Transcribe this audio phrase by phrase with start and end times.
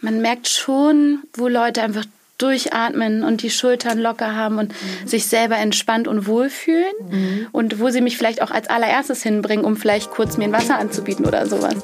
[0.00, 2.04] man merkt schon, wo Leute einfach
[2.38, 5.06] durchatmen und die Schultern locker haben und mhm.
[5.06, 7.46] sich selber entspannt und wohlfühlen mhm.
[7.52, 10.78] und wo sie mich vielleicht auch als allererstes hinbringen, um vielleicht kurz mir ein Wasser
[10.78, 11.74] anzubieten oder sowas.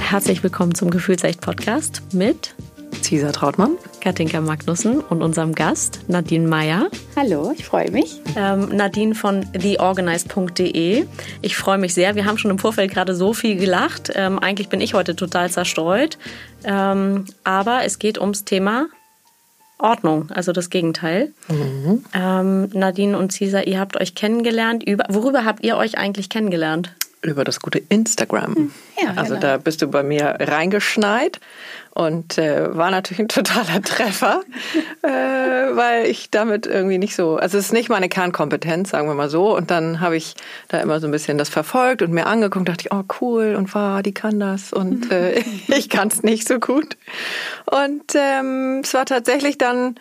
[0.00, 2.54] Herzlich willkommen zum Gefühlsecht Podcast mit
[3.14, 6.88] Cesar Trautmann, Katinka Magnussen und unserem Gast Nadine Meyer.
[7.14, 8.20] Hallo, ich freue mich.
[8.34, 11.06] Ähm, Nadine von theorganize.de.
[11.40, 12.16] Ich freue mich sehr.
[12.16, 14.10] Wir haben schon im Vorfeld gerade so viel gelacht.
[14.16, 16.18] Ähm, eigentlich bin ich heute total zerstreut.
[16.64, 18.88] Ähm, aber es geht ums Thema
[19.78, 21.32] Ordnung, also das Gegenteil.
[21.46, 22.04] Mhm.
[22.14, 24.82] Ähm, Nadine und Cesar, ihr habt euch kennengelernt.
[24.82, 26.92] Über, worüber habt ihr euch eigentlich kennengelernt?
[27.24, 28.54] Über das gute Instagram.
[28.54, 29.40] Hm, ja, also genau.
[29.40, 31.40] da bist du bei mir reingeschneit
[31.94, 34.42] und äh, war natürlich ein totaler Treffer,
[35.02, 39.14] äh, weil ich damit irgendwie nicht so, also es ist nicht meine Kernkompetenz, sagen wir
[39.14, 39.56] mal so.
[39.56, 40.34] Und dann habe ich
[40.68, 43.74] da immer so ein bisschen das verfolgt und mir angeguckt, dachte ich, oh cool und
[43.74, 46.96] war, die kann das und äh, ich kann es nicht so gut.
[47.66, 49.96] Und ähm, es war tatsächlich dann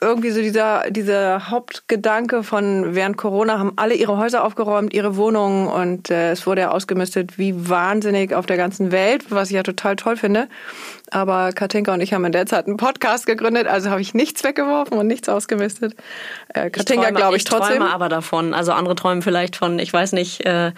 [0.00, 5.68] irgendwie so dieser, dieser Hauptgedanke von während Corona haben alle ihre Häuser aufgeräumt, ihre Wohnungen
[5.68, 9.62] und äh, es wurde ja ausgemistet wie wahnsinnig auf der ganzen Welt, was ich ja
[9.62, 10.48] total toll finde.
[11.10, 14.44] Aber Katinka und ich haben in der Zeit einen Podcast gegründet, also habe ich nichts
[14.44, 15.94] weggeworfen und nichts ausgemistet.
[16.54, 17.74] Äh, Katinka glaube ich, trotzdem.
[17.74, 18.54] Ich träume aber davon.
[18.54, 20.72] Also andere träumen vielleicht von, ich weiß nicht, äh,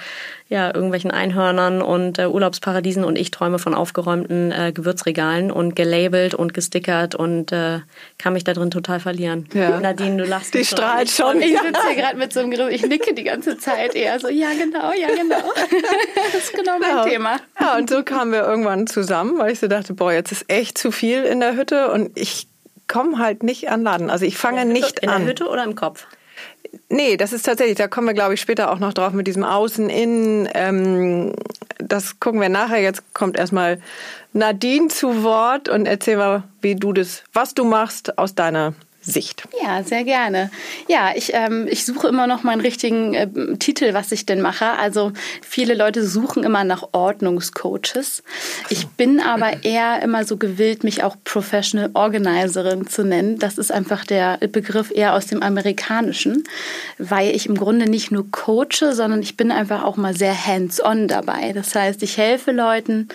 [0.51, 6.35] ja, irgendwelchen Einhörnern und äh, Urlaubsparadiesen und ich träume von aufgeräumten äh, Gewürzregalen und gelabelt
[6.35, 7.79] und gestickert und äh,
[8.19, 9.49] kann mich da drin total verlieren.
[9.55, 9.79] Ja.
[9.79, 11.41] Nadine, du lachst Die strahlt schon.
[11.41, 14.29] Ich sitze hier gerade mit so einem Griff, ich nicke die ganze Zeit eher so,
[14.29, 15.37] ja genau, ja genau.
[16.33, 17.05] das ist genau mein ja.
[17.05, 17.37] Thema.
[17.61, 20.79] Ja, und so kamen wir irgendwann zusammen, weil ich so dachte, boah, jetzt ist echt
[20.79, 22.47] zu viel in der Hütte und ich
[22.89, 24.11] komme halt nicht an Laden.
[24.11, 25.15] Also ich fange nicht an.
[25.15, 26.07] In der Hütte oder im Kopf?
[26.89, 29.45] Nee, das ist tatsächlich, da kommen wir, glaube ich, später auch noch drauf mit diesem
[29.45, 30.49] Außen, Innen.
[30.55, 31.35] Ähm,
[31.79, 32.81] das gucken wir nachher.
[32.81, 33.81] Jetzt kommt erstmal
[34.33, 39.45] Nadine zu Wort und erzähl mal, wie du das, was du machst aus deiner Sicht.
[39.63, 40.51] Ja, sehr gerne.
[40.87, 44.67] Ja, ich, ähm, ich suche immer noch meinen richtigen äh, Titel, was ich denn mache.
[44.73, 48.23] Also viele Leute suchen immer nach Ordnungscoaches.
[48.69, 53.39] Ich bin aber eher immer so gewillt, mich auch Professional Organizerin zu nennen.
[53.39, 56.45] Das ist einfach der Begriff eher aus dem Amerikanischen,
[56.99, 61.09] weil ich im Grunde nicht nur coache, sondern ich bin einfach auch mal sehr hands-on
[61.09, 61.53] dabei.
[61.55, 63.09] Das heißt, ich helfe Leuten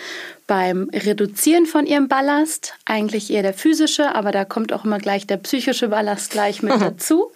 [0.48, 5.26] beim Reduzieren von ihrem Ballast, eigentlich eher der physische, aber da kommt auch immer gleich
[5.26, 7.32] der psychische Ballast gleich mit dazu.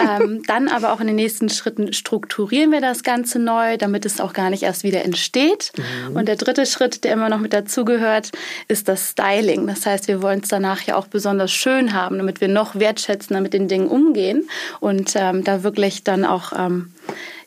[0.00, 4.20] ähm, dann aber auch in den nächsten Schritten strukturieren wir das Ganze neu, damit es
[4.20, 5.72] auch gar nicht erst wieder entsteht.
[5.76, 6.16] Mhm.
[6.16, 8.32] Und der dritte Schritt, der immer noch mit dazugehört,
[8.66, 9.66] ist das Styling.
[9.66, 13.40] Das heißt, wir wollen es danach ja auch besonders schön haben, damit wir noch wertschätzender
[13.40, 14.48] mit den Dingen umgehen
[14.80, 16.92] und ähm, da wirklich dann auch ähm,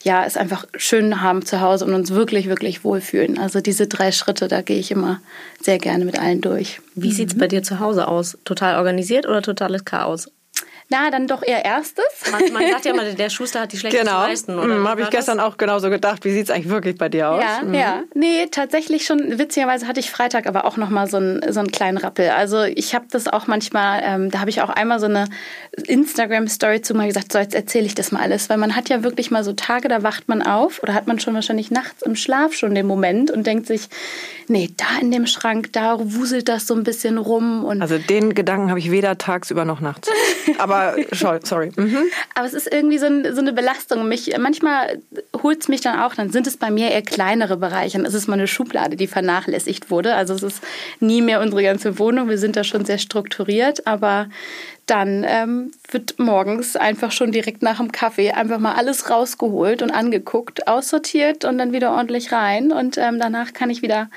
[0.03, 3.38] ja, es einfach schön haben zu Hause und uns wirklich, wirklich wohlfühlen.
[3.38, 5.22] Also diese drei Schritte, da gehe ich immer
[5.62, 6.81] sehr gerne mit allen durch.
[6.94, 7.14] Wie mhm.
[7.14, 8.38] sieht es bei dir zu Hause aus?
[8.44, 10.30] Total organisiert oder totales Chaos?
[10.94, 12.06] Na, dann doch eher erstes.
[12.31, 14.22] Man, man sagt ja immer, der Schuster hat die schlechtesten genau.
[14.22, 14.59] Leisten.
[14.59, 16.24] Oder mhm, habe ich gestern auch genauso gedacht.
[16.24, 17.44] Wie sieht es eigentlich wirklich bei dir aus?
[17.44, 17.74] Ja, mhm.
[17.74, 18.04] ja.
[18.14, 21.98] Nee, tatsächlich schon, witzigerweise hatte ich Freitag aber auch nochmal so, einen, so einen kleinen
[21.98, 22.30] Rappel.
[22.30, 25.26] Also ich habe das auch manchmal, ähm, da habe ich auch einmal so eine
[25.84, 28.52] Instagram-Story zu mal gesagt, so jetzt erzähle ich das mal alles.
[28.52, 31.20] Weil man hat ja wirklich mal so Tage, da wacht man auf oder hat man
[31.20, 33.90] schon wahrscheinlich nachts im Schlaf schon den Moment und denkt sich,
[34.48, 37.66] nee, da in dem Schrank, da wuselt das so ein bisschen rum.
[37.66, 40.08] Und also den Gedanken habe ich weder tagsüber noch nachts.
[40.60, 40.82] Aber
[41.44, 41.71] sorry.
[41.75, 42.03] Mhm.
[42.35, 44.07] Aber es ist irgendwie so, ein, so eine Belastung.
[44.07, 45.01] Mich, manchmal
[45.41, 47.97] holt es mich dann auch, dann sind es bei mir eher kleinere Bereiche.
[47.97, 50.16] Dann ist es mal eine Schublade, die vernachlässigt wurde.
[50.16, 50.63] Also es ist
[50.99, 52.29] nie mehr unsere ganze Wohnung.
[52.29, 54.27] Wir sind da schon sehr strukturiert, aber
[54.85, 59.91] dann ähm, wird morgens einfach schon direkt nach dem Kaffee einfach mal alles rausgeholt und
[59.91, 62.71] angeguckt, aussortiert und dann wieder ordentlich rein.
[62.71, 64.09] Und ähm, danach kann ich wieder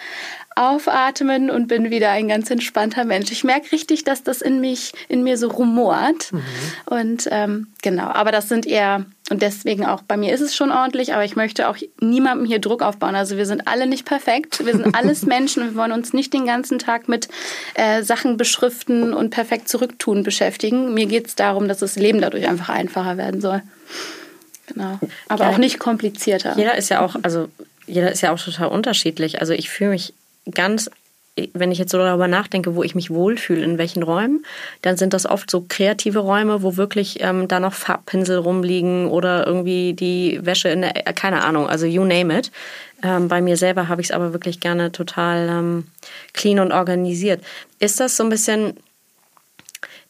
[0.56, 3.30] aufatmen und bin wieder ein ganz entspannter Mensch.
[3.30, 6.32] Ich merke richtig, dass das in mich, in mir so rumort.
[6.32, 6.42] Mhm.
[6.86, 10.70] Und ähm, genau, aber das sind eher, und deswegen auch bei mir ist es schon
[10.70, 13.16] ordentlich, aber ich möchte auch niemandem hier Druck aufbauen.
[13.16, 16.32] Also wir sind alle nicht perfekt, wir sind alles Menschen und wir wollen uns nicht
[16.32, 17.28] den ganzen Tag mit
[17.74, 20.94] äh, Sachen beschriften und perfekt zurücktun beschäftigen.
[20.94, 23.62] Mir geht es darum, dass das Leben dadurch einfach einfacher werden soll.
[24.68, 24.98] Genau.
[25.28, 26.54] Aber ja, auch nicht komplizierter.
[26.56, 27.48] Jeder ist ja auch, also
[27.86, 29.40] jeder ist ja auch total unterschiedlich.
[29.40, 30.12] Also ich fühle mich
[30.54, 30.90] ganz,
[31.52, 34.44] wenn ich jetzt so darüber nachdenke, wo ich mich wohlfühle, in welchen Räumen,
[34.80, 39.46] dann sind das oft so kreative Räume, wo wirklich ähm, da noch Farbpinsel rumliegen oder
[39.46, 42.50] irgendwie die Wäsche in der, äh, keine Ahnung, also you name it.
[43.02, 45.86] Ähm, bei mir selber habe ich es aber wirklich gerne total ähm,
[46.32, 47.42] clean und organisiert.
[47.78, 48.74] Ist das so ein bisschen,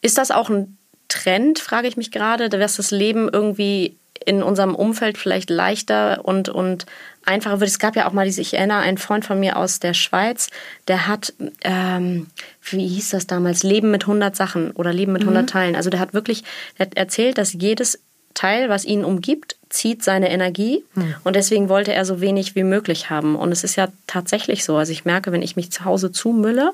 [0.02, 0.78] ist das auch ein
[1.08, 6.48] Trend, frage ich mich gerade, dass das Leben irgendwie in unserem Umfeld vielleicht leichter und,
[6.48, 6.86] und
[7.26, 7.70] einfacher wird.
[7.70, 10.48] Es gab ja auch mal diese, ich erinnere, ein Freund von mir aus der Schweiz,
[10.88, 12.28] der hat, ähm,
[12.70, 15.46] wie hieß das damals, Leben mit 100 Sachen oder Leben mit 100 mhm.
[15.46, 15.76] Teilen.
[15.76, 16.44] Also der hat wirklich
[16.78, 17.98] der hat erzählt, dass jedes
[18.34, 21.14] Teil, was ihn umgibt, zieht seine Energie mhm.
[21.24, 23.34] und deswegen wollte er so wenig wie möglich haben.
[23.34, 24.76] Und es ist ja tatsächlich so.
[24.76, 26.72] Also ich merke, wenn ich mich zu Hause zumülle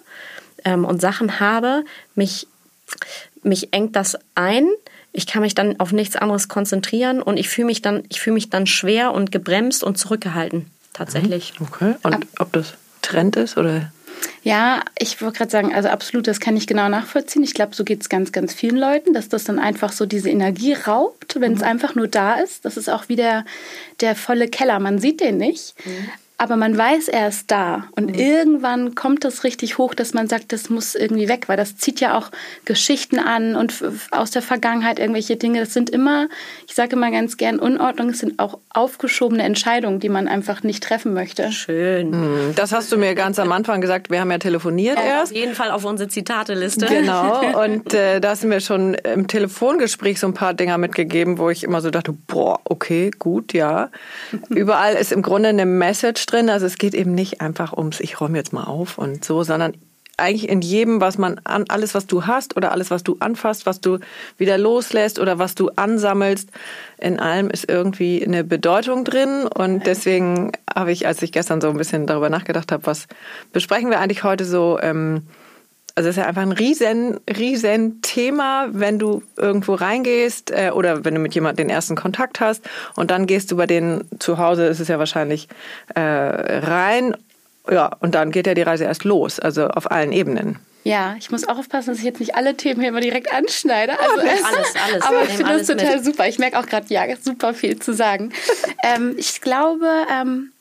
[0.65, 1.85] ähm, und Sachen habe,
[2.15, 2.47] mich,
[3.43, 4.69] mich engt das ein
[5.13, 8.35] ich kann mich dann auf nichts anderes konzentrieren und ich fühle mich dann, ich fühle
[8.35, 10.67] mich dann schwer und gebremst und zurückgehalten.
[10.93, 11.59] Tatsächlich.
[11.59, 11.67] Mhm.
[11.67, 11.95] Okay.
[12.03, 13.93] Und Ab ob das Trend ist oder?
[14.43, 17.43] Ja, ich wollte gerade sagen, also absolut, das kann ich genau nachvollziehen.
[17.43, 20.31] Ich glaube, so geht es ganz, ganz vielen Leuten, dass das dann einfach so diese
[20.31, 21.67] Energie raubt, wenn es mhm.
[21.67, 22.65] einfach nur da ist.
[22.65, 23.45] Das ist auch wie der,
[24.01, 24.79] der volle Keller.
[24.79, 26.09] Man sieht den nicht, mhm
[26.43, 27.85] aber man weiß, er ist da.
[27.95, 28.19] Und mhm.
[28.19, 32.01] irgendwann kommt das richtig hoch, dass man sagt, das muss irgendwie weg, weil das zieht
[32.01, 32.33] ja auch
[32.65, 33.73] Geschichten an und
[34.11, 35.61] aus der Vergangenheit irgendwelche Dinge.
[35.61, 36.27] Das sind immer,
[36.67, 41.15] ich sage immer ganz gern, Unordnung sind auch aufgeschobene Entscheidungen, die man einfach nicht treffen
[41.15, 41.53] möchte.
[41.53, 42.11] Schön.
[42.11, 42.55] Mhm.
[42.57, 44.11] Das hast du mir ganz am Anfang gesagt.
[44.11, 45.31] Wir haben ja telefoniert ja, erst.
[45.31, 46.87] Auf jeden Fall auf unsere Zitateliste.
[46.87, 47.41] Genau.
[47.63, 51.51] Und äh, da hast du mir schon im Telefongespräch so ein paar Dinger mitgegeben, wo
[51.51, 53.91] ich immer so dachte, boah, okay, gut, ja.
[54.49, 56.51] Überall ist im Grunde eine Message drin.
[56.51, 59.75] Also es geht eben nicht einfach ums, ich räume jetzt mal auf und so, sondern
[60.17, 63.67] eigentlich in jedem, was man an, alles, was du hast oder alles, was du anfasst,
[63.67, 63.99] was du
[64.37, 66.51] wieder loslässt oder was du ansammelst,
[66.99, 69.47] in allem ist irgendwie eine Bedeutung drin.
[69.47, 73.07] Und deswegen habe ich, als ich gestern so ein bisschen darüber nachgedacht habe, was
[73.53, 75.27] besprechen wir eigentlich heute so, ähm,
[75.95, 81.05] also es ist ja einfach ein riesen, riesen Thema, wenn du irgendwo reingehst äh, oder
[81.05, 82.63] wenn du mit jemandem den ersten Kontakt hast
[82.97, 85.49] und dann gehst du bei denen zu Hause, ist es ja wahrscheinlich
[85.95, 87.17] äh, rein.
[87.71, 90.59] Ja, und dann geht ja die Reise erst los, also auf allen Ebenen.
[90.85, 93.93] Ja, ich muss auch aufpassen, dass ich jetzt nicht alle Themen hier immer direkt anschneide.
[94.01, 95.03] Also alles, alles.
[95.05, 96.05] Aber ich finde das total mit.
[96.05, 96.27] super.
[96.27, 98.33] Ich merke auch gerade, ja, super viel zu sagen.
[98.83, 100.52] ähm, ich glaube, ähm,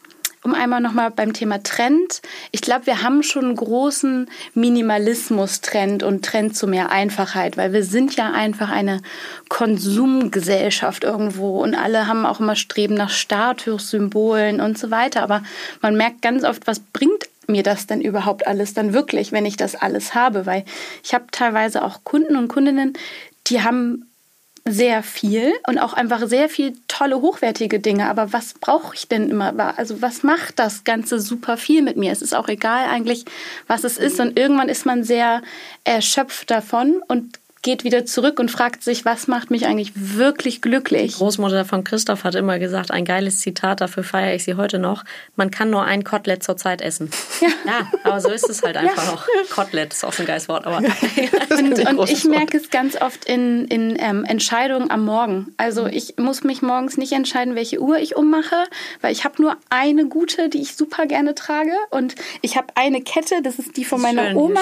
[0.43, 2.21] um einmal nochmal beim Thema Trend.
[2.51, 7.83] Ich glaube, wir haben schon einen großen Minimalismus-Trend und Trend zu mehr Einfachheit, weil wir
[7.83, 9.01] sind ja einfach eine
[9.49, 15.21] Konsumgesellschaft irgendwo und alle haben auch immer Streben nach Statussymbolen und so weiter.
[15.21, 15.43] Aber
[15.81, 19.57] man merkt ganz oft, was bringt mir das denn überhaupt alles dann wirklich, wenn ich
[19.57, 20.45] das alles habe?
[20.45, 20.65] Weil
[21.03, 22.93] ich habe teilweise auch Kunden und Kundinnen,
[23.47, 24.10] die haben
[24.65, 28.07] sehr viel und auch einfach sehr viel tolle, hochwertige Dinge.
[28.09, 29.77] Aber was brauche ich denn immer?
[29.77, 32.11] Also was macht das Ganze super viel mit mir?
[32.11, 33.25] Es ist auch egal eigentlich,
[33.67, 34.19] was es ist.
[34.19, 35.41] Und irgendwann ist man sehr
[35.83, 41.13] erschöpft davon und geht wieder zurück und fragt sich, was macht mich eigentlich wirklich glücklich?
[41.13, 44.79] Die Großmutter von Christoph hat immer gesagt, ein geiles Zitat, dafür feiere ich sie heute
[44.79, 45.03] noch.
[45.35, 47.11] Man kann nur ein Kotelett zur Zeit essen.
[47.39, 49.11] Ja, ja aber so ist es halt einfach ja.
[49.11, 49.27] noch.
[49.49, 50.77] Kotelett ist auch ein geiles Wort, aber.
[50.77, 55.53] und, und ich merke es ganz oft in, in ähm, Entscheidungen am Morgen.
[55.57, 58.63] Also ich muss mich morgens nicht entscheiden, welche Uhr ich ummache,
[59.01, 61.73] weil ich habe nur eine gute, die ich super gerne trage.
[61.91, 64.59] Und ich habe eine Kette, das ist die von meiner Schön, Oma.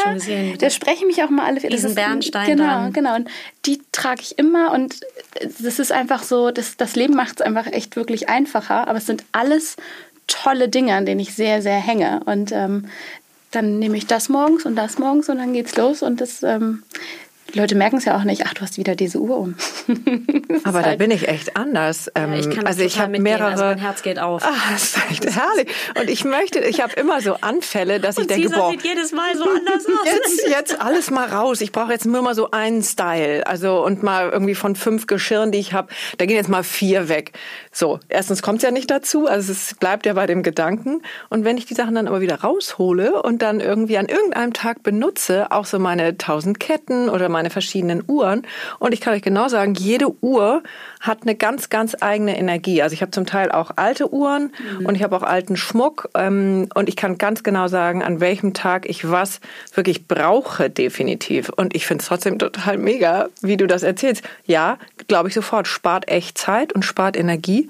[0.59, 1.61] Da sprechen mich auch mal alle.
[1.61, 2.57] Diesen Bernstein.
[2.57, 2.88] Genau.
[2.93, 3.15] Dann genau.
[3.15, 3.29] Und
[3.65, 5.01] die trage ich immer und
[5.41, 8.87] das ist einfach so, das, das Leben macht es einfach echt wirklich einfacher.
[8.87, 9.75] Aber es sind alles
[10.27, 12.21] tolle Dinge, an denen ich sehr, sehr hänge.
[12.25, 12.89] Und ähm,
[13.51, 16.03] dann nehme ich das morgens und das morgens und dann geht's los.
[16.03, 16.83] Und das ähm,
[17.53, 19.55] die Leute merken es ja auch nicht, ach, du hast wieder diese Uhr um.
[20.63, 22.11] Aber da halt bin ich echt anders.
[22.15, 23.47] Ja, ich kann also ich habe mehrere.
[23.47, 24.43] Also mein Herz geht auf.
[24.45, 25.67] Ach, das ist echt herrlich.
[25.99, 29.11] Und ich möchte, ich habe immer so Anfälle, dass Und ich denke, boah, sieht jedes
[29.11, 30.05] Mal so anders aus.
[30.05, 31.61] Jetzt, jetzt alles mal raus.
[31.61, 33.45] Ich brauche jetzt nur mal so einen Style.
[33.47, 37.09] Also und mal irgendwie von fünf Geschirren, die ich habe, da gehen jetzt mal vier
[37.09, 37.31] weg.
[37.71, 41.01] So, erstens kommt es ja nicht dazu, also es bleibt ja bei dem Gedanken.
[41.29, 44.83] Und wenn ich die Sachen dann aber wieder raushole und dann irgendwie an irgendeinem Tag
[44.83, 48.43] benutze, auch so meine tausend Ketten oder meine meine verschiedenen Uhren.
[48.79, 50.61] Und ich kann euch genau sagen, jede Uhr
[50.99, 52.81] hat eine ganz, ganz eigene Energie.
[52.81, 54.85] Also ich habe zum Teil auch alte Uhren mhm.
[54.85, 56.09] und ich habe auch alten Schmuck.
[56.15, 59.39] Ähm, und ich kann ganz genau sagen, an welchem Tag ich was
[59.73, 61.47] wirklich brauche, definitiv.
[61.47, 64.21] Und ich finde es trotzdem total mega, wie du das erzählst.
[64.45, 64.77] Ja,
[65.07, 67.69] glaube ich sofort, spart echt Zeit und spart Energie.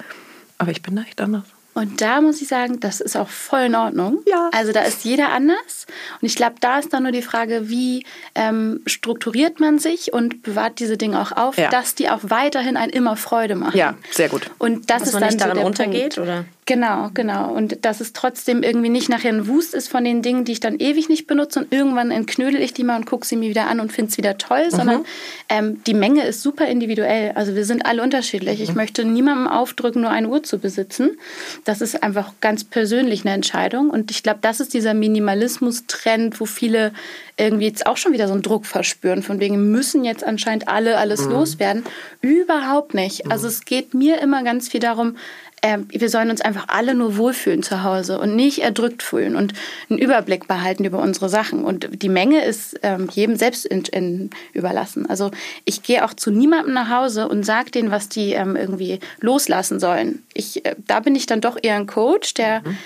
[0.57, 1.43] Aber ich bin da echt anders.
[1.79, 4.21] Und da muss ich sagen, das ist auch voll in Ordnung.
[4.27, 4.49] Ja.
[4.51, 5.87] Also da ist jeder anders.
[6.21, 8.05] Und ich glaube, da ist dann nur die Frage, wie
[8.35, 11.69] ähm, strukturiert man sich und bewahrt diese Dinge auch auf, ja.
[11.69, 13.77] dass die auch weiterhin ein immer Freude machen.
[13.77, 14.51] Ja, sehr gut.
[14.57, 16.17] Und das dass ist man dann nicht so daran der untergeht, Punkt.
[16.17, 16.45] oder?
[16.69, 17.51] Genau, genau.
[17.51, 20.59] Und dass es trotzdem irgendwie nicht nachher ein Wust ist von den Dingen, die ich
[20.59, 23.65] dann ewig nicht benutze und irgendwann entknödel ich die mal und gucke sie mir wieder
[23.65, 24.75] an und finde es wieder toll, mhm.
[24.75, 25.05] sondern
[25.49, 27.31] ähm, die Menge ist super individuell.
[27.33, 28.59] Also wir sind alle unterschiedlich.
[28.59, 28.63] Mhm.
[28.65, 31.17] Ich möchte niemandem aufdrücken, nur eine Uhr zu besitzen.
[31.65, 33.89] Das ist einfach ganz persönlich eine Entscheidung.
[33.89, 36.91] Und ich glaube, das ist dieser Minimalismus-Trend, wo viele
[37.35, 40.97] irgendwie jetzt auch schon wieder so einen Druck verspüren, von wegen müssen jetzt anscheinend alle
[40.97, 41.31] alles mhm.
[41.31, 41.83] loswerden.
[42.21, 43.31] Überhaupt nicht.
[43.31, 45.15] Also es geht mir immer ganz viel darum,
[45.61, 49.53] äh, wir sollen uns einfach alle nur wohlfühlen zu Hause und nicht erdrückt fühlen und
[49.89, 51.63] einen Überblick behalten über unsere Sachen.
[51.63, 55.09] Und die Menge ist ähm, jedem selbst in, in überlassen.
[55.09, 55.31] Also
[55.65, 59.79] ich gehe auch zu niemandem nach Hause und sage denen, was die ähm, irgendwie loslassen
[59.79, 60.23] sollen.
[60.33, 62.77] Ich, äh, da bin ich dann doch eher ein Coach, der mhm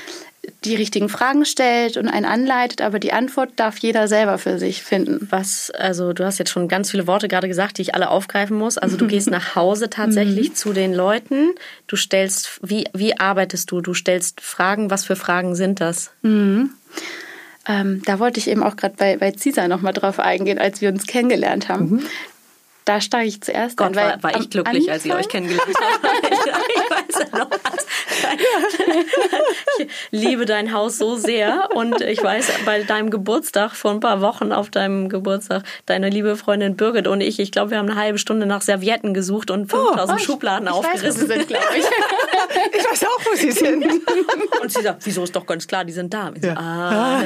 [0.66, 4.84] die richtigen Fragen stellt und einen anleitet, aber die Antwort darf jeder selber für sich
[4.84, 5.28] finden.
[5.30, 8.58] Was, also du hast jetzt schon ganz viele Worte gerade gesagt, die ich alle aufgreifen
[8.58, 8.78] muss.
[8.78, 10.56] Also du gehst nach Hause tatsächlich mhm.
[10.56, 11.52] zu den Leuten.
[11.88, 13.82] Du stellst, wie, wie arbeitest du?
[13.82, 14.90] Du stellst Fragen.
[14.90, 16.12] Was für Fragen sind das?
[16.22, 16.72] Mhm.
[17.66, 20.90] Ähm, da wollte ich eben auch gerade bei, bei Cesar nochmal drauf eingehen, als wir
[20.90, 21.90] uns kennengelernt haben.
[21.90, 22.06] Mhm.
[22.86, 23.96] Da steige ich zuerst Gott, an.
[23.96, 24.94] War, war ich glücklich, Anfang?
[24.94, 26.08] als ich euch kennengelernt habe.
[26.30, 27.50] ich weiß ja noch.
[29.79, 34.22] Ich liebe dein Haus so sehr und ich weiß, bei deinem Geburtstag vor ein paar
[34.22, 38.00] Wochen auf deinem Geburtstag, deine liebe Freundin Birgit und ich, ich glaube, wir haben eine
[38.00, 41.29] halbe Stunde nach Servietten gesucht und 5000 oh, Schubladen ich aufgerissen.
[41.29, 41.84] Weiß, wo sie sind, glaube ich.
[42.74, 43.84] ich weiß auch, wo sie sind.
[44.62, 46.32] Und sie sagt, wieso ist doch ganz klar, die sind da.
[46.41, 46.41] Ja.
[46.41, 47.22] So, ah.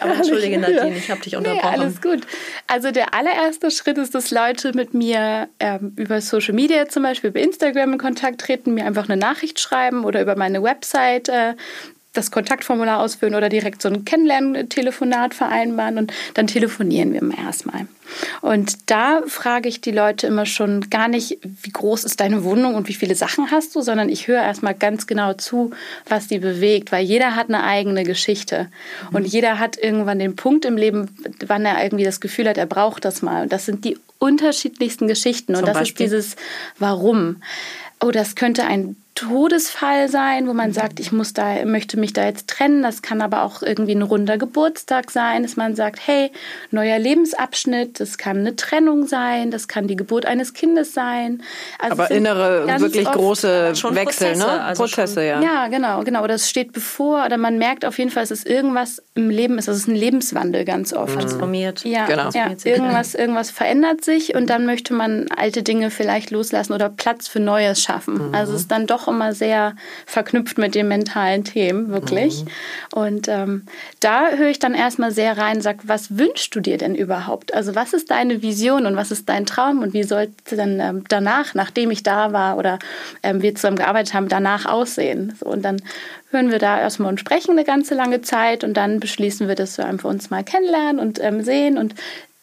[0.00, 1.70] Aber entschuldige Nadine, ich habe dich unterbrochen.
[1.70, 2.20] Nee, alles gut.
[2.66, 7.30] Also der allererste Schritt ist, dass Leute mit mir ähm, über Social Media zum Beispiel,
[7.30, 11.54] über Instagram in Kontakt treten, mir einfach eine Nachricht schreiben oder über meine Website äh,
[12.18, 17.86] das Kontaktformular ausfüllen oder direkt so ein Kennenlerntelefonat vereinbaren und dann telefonieren wir erstmal.
[18.40, 22.74] Und da frage ich die Leute immer schon gar nicht, wie groß ist deine Wohnung
[22.74, 25.70] und wie viele Sachen hast du, sondern ich höre erstmal ganz genau zu,
[26.08, 28.68] was die bewegt, weil jeder hat eine eigene Geschichte
[29.10, 29.16] mhm.
[29.16, 31.10] und jeder hat irgendwann den Punkt im Leben,
[31.46, 33.42] wann er irgendwie das Gefühl hat, er braucht das mal.
[33.42, 36.06] Und das sind die unterschiedlichsten Geschichten und Zum das Beispiel?
[36.06, 36.36] ist dieses
[36.78, 37.42] Warum.
[38.00, 42.24] Oh, das könnte ein Todesfall sein, wo man sagt, ich muss da, möchte mich da
[42.24, 42.84] jetzt trennen.
[42.84, 46.30] Das kann aber auch irgendwie ein runder Geburtstag sein, dass man sagt, hey,
[46.70, 47.98] neuer Lebensabschnitt.
[47.98, 51.42] Das kann eine Trennung sein, das kann die Geburt eines Kindes sein.
[51.80, 54.62] Also aber innere, wirklich große Wechsel, Prozesse, ne?
[54.62, 55.42] Also Prozesse, schon, ja.
[55.42, 56.22] Ja, genau, genau.
[56.22, 59.58] Oder es steht bevor, oder man merkt auf jeden Fall, dass es irgendwas im Leben
[59.58, 59.66] ist.
[59.66, 61.14] Das ist ein Lebenswandel ganz oft.
[61.14, 61.84] Transformiert.
[61.84, 62.30] Ja, genau.
[62.30, 67.26] ja irgendwas, irgendwas verändert sich und dann möchte man alte Dinge vielleicht loslassen oder Platz
[67.26, 68.28] für Neues schaffen.
[68.28, 68.34] Mhm.
[68.34, 69.74] Also es ist dann doch immer sehr
[70.06, 72.44] verknüpft mit den mentalen Themen, wirklich.
[72.44, 72.48] Mhm.
[72.92, 73.66] Und ähm,
[74.00, 77.54] da höre ich dann erstmal sehr rein, sag, was wünschst du dir denn überhaupt?
[77.54, 81.04] Also was ist deine Vision und was ist dein Traum und wie sollte dann ähm,
[81.08, 82.78] danach, nachdem ich da war oder
[83.22, 85.34] ähm, wir zusammen gearbeitet haben, danach aussehen?
[85.38, 85.82] So, und dann
[86.30, 89.78] hören wir da erstmal und sprechen eine ganze lange Zeit und dann beschließen wir, dass
[89.78, 91.94] wir einfach uns mal kennenlernen und ähm, sehen und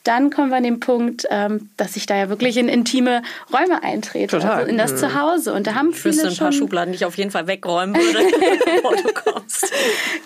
[0.06, 3.84] dann kommen wir an den Punkt, ähm, dass ich da ja wirklich in intime Räume
[3.84, 4.60] eintrete, Total.
[4.60, 4.98] Also in das mhm.
[4.98, 5.54] Zuhause.
[5.54, 8.20] Und da haben viele ich ein paar Schubladen, die ich auf jeden Fall wegräumen würde,
[8.66, 9.72] bevor du kommst.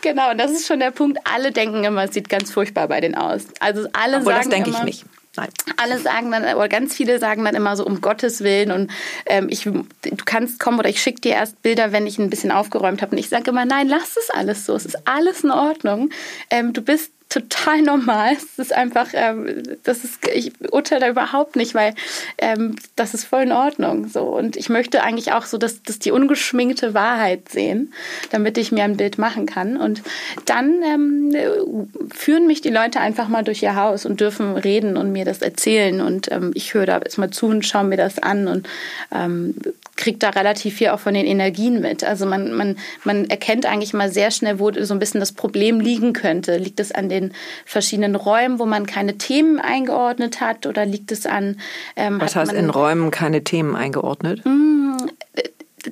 [0.01, 1.19] Genau, und das ist schon der Punkt.
[1.23, 3.45] Alle denken immer, es sieht ganz furchtbar bei denen aus.
[3.59, 5.05] Also alle Obwohl, sagen das denke ich nicht.
[5.37, 5.49] Nein.
[5.77, 8.91] Alle sagen dann, oder ganz viele sagen dann immer so, um Gottes Willen und
[9.25, 9.85] ähm, ich, du
[10.25, 13.13] kannst kommen oder ich schicke dir erst Bilder, wenn ich ein bisschen aufgeräumt habe.
[13.13, 14.75] Und ich sage immer, nein, lass es alles so.
[14.75, 16.09] Es ist alles in Ordnung.
[16.49, 18.33] Ähm, du bist total normal.
[18.33, 21.93] Es ist einfach, ähm, das ist, ich urteile da überhaupt nicht, weil
[22.39, 24.07] ähm, das ist voll in Ordnung.
[24.07, 24.23] So.
[24.23, 27.93] Und ich möchte eigentlich auch so, dass, dass die ungeschminkte Wahrheit sehen,
[28.31, 29.77] damit ich mir ein Bild machen kann.
[29.77, 30.01] Und
[30.45, 35.11] dann ähm, führen mich die Leute einfach mal durch ihr Haus und dürfen reden und
[35.11, 36.01] mir das erzählen.
[36.01, 38.67] Und ähm, ich höre da erstmal zu und schaue mir das an und
[39.13, 39.55] ähm,
[39.99, 42.03] kriegt da relativ viel auch von den Energien mit.
[42.05, 45.81] Also man, man, man erkennt eigentlich mal sehr schnell, wo so ein bisschen das Problem
[45.81, 46.57] liegen könnte.
[46.57, 47.33] Liegt es an den
[47.65, 51.57] verschiedenen Räumen, wo man keine Themen eingeordnet hat oder liegt es an...
[51.97, 54.43] Ähm, Was heißt in Räumen keine Themen eingeordnet?
[54.45, 54.97] Hm,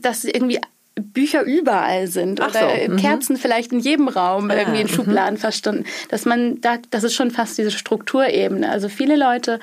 [0.02, 0.62] dass irgendwie
[0.96, 2.98] Bücher überall sind Ach oder so, mhm.
[2.98, 4.92] Kerzen vielleicht in jedem Raum ah, irgendwie in mhm.
[4.92, 5.40] Schubladen mhm.
[5.40, 5.86] verstanden.
[6.10, 8.70] Dass man da, das ist schon fast diese Strukturebene.
[8.70, 9.60] Also viele Leute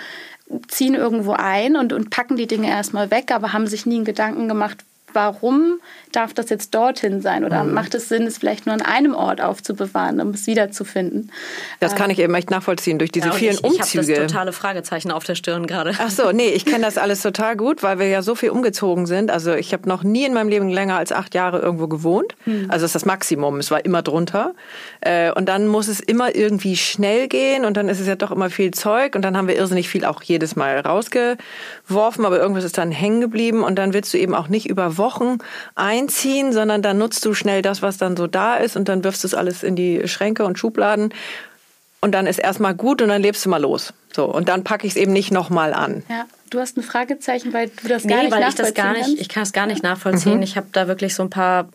[0.68, 4.04] ziehen irgendwo ein und, und packen die Dinge erstmal weg, aber haben sich nie einen
[4.04, 5.80] Gedanken gemacht, warum
[6.16, 7.44] darf das jetzt dorthin sein?
[7.44, 7.74] Oder mhm.
[7.74, 11.30] macht es Sinn, es vielleicht nur an einem Ort aufzubewahren, um es wiederzufinden?
[11.80, 14.04] Das kann ich eben echt nachvollziehen durch diese ja, vielen ich, Umzüge.
[14.04, 15.92] Ich habe das totale Fragezeichen auf der Stirn gerade.
[15.98, 19.06] Ach so, nee, ich kenne das alles total gut, weil wir ja so viel umgezogen
[19.06, 19.30] sind.
[19.30, 22.34] Also ich habe noch nie in meinem Leben länger als acht Jahre irgendwo gewohnt.
[22.46, 22.66] Mhm.
[22.68, 23.58] Also das ist das Maximum.
[23.58, 24.54] Es war immer drunter.
[25.00, 28.30] Äh, und dann muss es immer irgendwie schnell gehen und dann ist es ja doch
[28.30, 32.64] immer viel Zeug und dann haben wir irrsinnig viel auch jedes Mal rausgeworfen, aber irgendwas
[32.64, 35.38] ist dann hängen geblieben und dann willst du eben auch nicht über Wochen
[35.74, 39.04] ein einziehen, sondern dann nutzt du schnell das, was dann so da ist und dann
[39.04, 41.12] wirfst du es alles in die Schränke und Schubladen
[42.00, 43.94] und dann ist erstmal gut und dann lebst du mal los.
[44.12, 46.02] So und dann packe ich es eben nicht nochmal an.
[46.08, 48.92] Ja, du hast ein Fragezeichen, weil du das gar nee, nicht weil ich das gar
[48.92, 50.36] nicht, ich kann es gar nicht nachvollziehen.
[50.36, 50.42] Mhm.
[50.42, 51.68] Ich habe da wirklich so ein paar,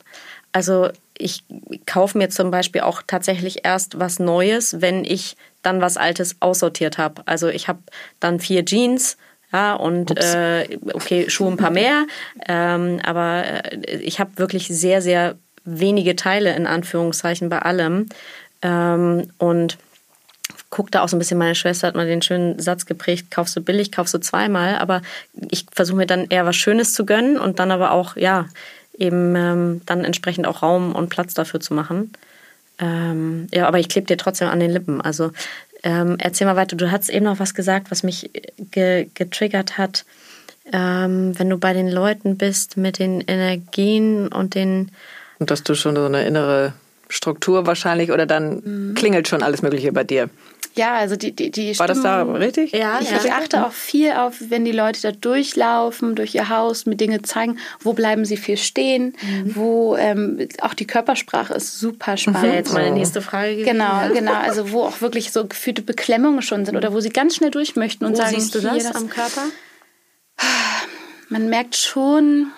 [0.51, 1.43] also ich
[1.85, 6.97] kaufe mir zum Beispiel auch tatsächlich erst was Neues, wenn ich dann was Altes aussortiert
[6.97, 7.23] habe.
[7.25, 7.79] Also ich habe
[8.21, 9.17] dann vier Jeans,
[9.51, 12.05] Ja, und äh, okay, Schuhe ein paar mehr,
[12.47, 18.07] ähm, aber äh, ich habe wirklich sehr, sehr wenige Teile in Anführungszeichen bei allem.
[18.61, 19.77] Ähm, und
[20.69, 23.55] gucke da auch so ein bisschen, meine Schwester hat mal den schönen Satz geprägt, kaufst
[23.55, 25.01] du billig, kaufst du zweimal, aber
[25.49, 28.45] ich versuche mir dann eher was Schönes zu gönnen und dann aber auch, ja,
[28.97, 32.11] eben ähm, dann entsprechend auch Raum und Platz dafür zu machen.
[32.79, 35.01] Ähm, ja, aber ich klebe dir trotzdem an den Lippen.
[35.01, 35.31] Also
[35.83, 36.75] ähm, erzähl mal weiter.
[36.75, 38.29] Du hast eben noch was gesagt, was mich
[38.71, 40.05] ge getriggert hat.
[40.71, 44.91] Ähm, wenn du bei den Leuten bist mit den Energien und den.
[45.39, 46.73] Und dass du schon so eine innere
[47.09, 48.93] Struktur wahrscheinlich oder dann mhm.
[48.93, 50.29] klingelt schon alles Mögliche bei dir.
[50.75, 52.71] Ja, also die, die, die War das da richtig?
[52.71, 53.17] Ja, ich, ja.
[53.17, 57.21] ich achte auch viel auf, wenn die Leute da durchlaufen, durch ihr Haus, mir Dinge
[57.23, 59.55] zeigen, wo bleiben sie viel stehen, mhm.
[59.55, 62.37] wo ähm, auch die Körpersprache ist super spannend.
[62.37, 63.71] Das wäre jetzt meine nächste Frage gewesen.
[63.71, 64.33] Genau, genau.
[64.33, 67.75] Also wo auch wirklich so gefühlte Beklemmungen schon sind oder wo sie ganz schnell durch
[67.75, 69.41] möchten und wo sagen, siehst du das, das am Körper?
[71.29, 72.51] Man merkt schon,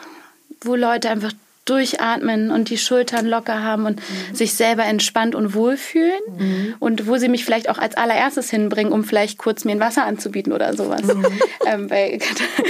[0.61, 1.31] wo Leute einfach
[1.65, 4.35] durchatmen und die Schultern locker haben und mhm.
[4.35, 6.75] sich selber entspannt und wohlfühlen mhm.
[6.79, 10.05] und wo sie mich vielleicht auch als allererstes hinbringen, um vielleicht kurz mir ein Wasser
[10.05, 11.03] anzubieten oder sowas.
[11.03, 11.25] Mhm.
[11.63, 12.17] Ähm, bei,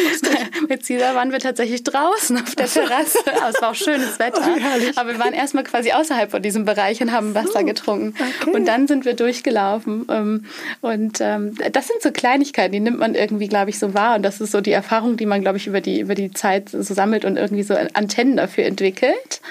[0.70, 3.20] mit Caesar waren wir tatsächlich draußen auf der Terrasse.
[3.50, 7.02] es war auch schönes Wetter, oh, aber wir waren erstmal quasi außerhalb von diesem Bereich
[7.02, 8.14] und haben Wasser getrunken.
[8.42, 8.52] Okay.
[8.52, 10.06] Und dann sind wir durchgelaufen.
[10.10, 10.46] Ähm,
[10.82, 14.18] und ähm, das sind so Kleinigkeiten, die nimmt man irgendwie, glaube ich, so wahr.
[14.18, 16.70] Und das ist so die Erfahrung, die man, glaube ich, über die, über die Zeit
[16.70, 19.42] so sammelt und irgendwie so Antennen dafür entwickelt entwickelt.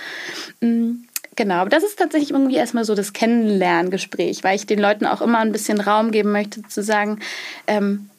[0.61, 1.05] Mm,
[1.37, 5.21] genau, aber das ist tatsächlich irgendwie erstmal so das Kennenlerngespräch, weil ich den Leuten auch
[5.21, 7.21] immer ein bisschen Raum geben möchte, zu sagen,
[7.67, 8.11] ähm,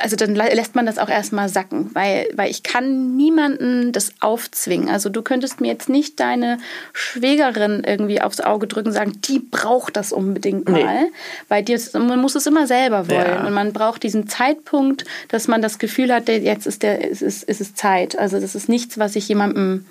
[0.00, 4.88] also dann lässt man das auch erstmal sacken, weil, weil ich kann niemanden das aufzwingen.
[4.88, 6.58] Also du könntest mir jetzt nicht deine
[6.92, 11.12] Schwägerin irgendwie aufs Auge drücken und sagen, die braucht das unbedingt mal, nee.
[11.48, 13.46] weil dir, man muss es immer selber wollen ja.
[13.46, 17.42] und man braucht diesen Zeitpunkt, dass man das Gefühl hat, jetzt ist der, ist, ist,
[17.44, 18.18] ist es Zeit.
[18.18, 19.86] Also das ist nichts, was ich jemandem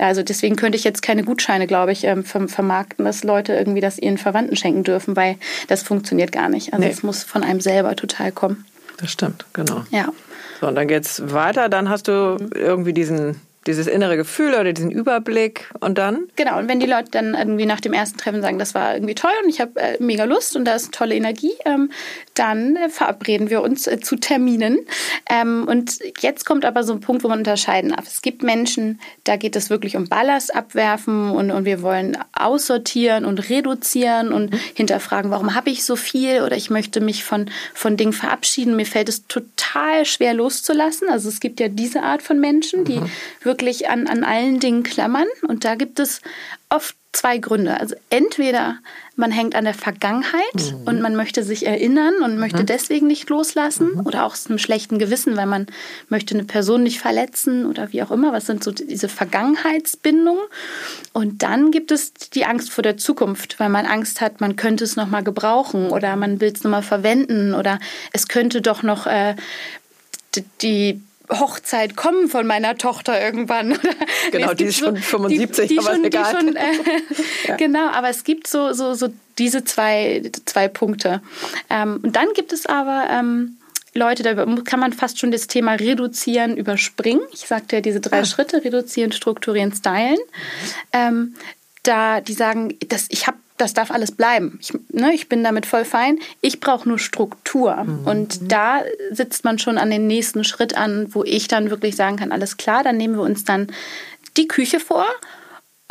[0.00, 3.98] also deswegen könnte ich jetzt keine Gutscheine, glaube ich, ähm, vermarkten, dass Leute irgendwie das
[3.98, 5.36] ihren Verwandten schenken dürfen, weil
[5.68, 6.72] das funktioniert gar nicht.
[6.72, 8.64] Also es muss von einem selber total kommen.
[8.98, 9.84] Das stimmt, genau.
[9.90, 10.08] Ja.
[10.60, 11.68] So, und dann geht's weiter.
[11.68, 12.50] Dann hast du mhm.
[12.54, 16.28] irgendwie diesen dieses innere Gefühl oder diesen Überblick und dann?
[16.36, 19.14] Genau, und wenn die Leute dann irgendwie nach dem ersten Treffen sagen, das war irgendwie
[19.14, 21.90] toll und ich habe äh, mega Lust und da ist tolle Energie, ähm,
[22.34, 24.78] dann äh, verabreden wir uns äh, zu Terminen.
[25.28, 28.06] Ähm, und jetzt kommt aber so ein Punkt, wo man unterscheiden darf.
[28.06, 33.26] Es gibt Menschen, da geht es wirklich um Ballast abwerfen und, und wir wollen aussortieren
[33.26, 34.60] und reduzieren und mhm.
[34.72, 38.74] hinterfragen, warum habe ich so viel oder ich möchte mich von, von Dingen verabschieden.
[38.74, 41.10] Mir fällt es total schwer loszulassen.
[41.10, 43.10] Also es gibt ja diese Art von Menschen, die mhm
[43.50, 45.26] wirklich an, an allen Dingen klammern.
[45.48, 46.20] Und da gibt es
[46.68, 47.78] oft zwei Gründe.
[47.80, 48.78] Also entweder
[49.16, 50.86] man hängt an der Vergangenheit mhm.
[50.86, 52.66] und man möchte sich erinnern und möchte mhm.
[52.66, 54.06] deswegen nicht loslassen mhm.
[54.06, 55.66] oder auch aus einem schlechten Gewissen, weil man
[56.08, 58.32] möchte eine Person nicht verletzen oder wie auch immer.
[58.32, 60.44] Was sind so diese Vergangenheitsbindungen?
[61.12, 64.84] Und dann gibt es die Angst vor der Zukunft, weil man Angst hat, man könnte
[64.84, 67.80] es nochmal gebrauchen oder man will es nochmal verwenden oder
[68.12, 69.34] es könnte doch noch äh,
[70.62, 73.78] die Hochzeit kommen von meiner Tochter irgendwann.
[74.32, 76.36] Genau, die ist schon so, 75, die, die aber schon, egal.
[76.36, 76.62] Schon, äh,
[77.48, 77.56] ja.
[77.56, 81.22] Genau, aber es gibt so, so, so diese zwei, zwei Punkte.
[81.68, 83.56] Ähm, und dann gibt es aber ähm,
[83.94, 87.22] Leute, da kann man fast schon das Thema reduzieren, überspringen.
[87.32, 88.24] Ich sagte ja diese drei ah.
[88.24, 90.18] Schritte, reduzieren, strukturieren, stylen.
[90.92, 91.34] Ähm,
[91.82, 94.58] da die sagen, dass ich habe das darf alles bleiben.
[94.60, 96.18] Ich, ne, ich bin damit voll fein.
[96.40, 97.84] Ich brauche nur Struktur.
[97.84, 98.06] Mhm.
[98.06, 102.16] Und da sitzt man schon an den nächsten Schritt an, wo ich dann wirklich sagen
[102.16, 103.68] kann, alles klar, dann nehmen wir uns dann
[104.36, 105.06] die Küche vor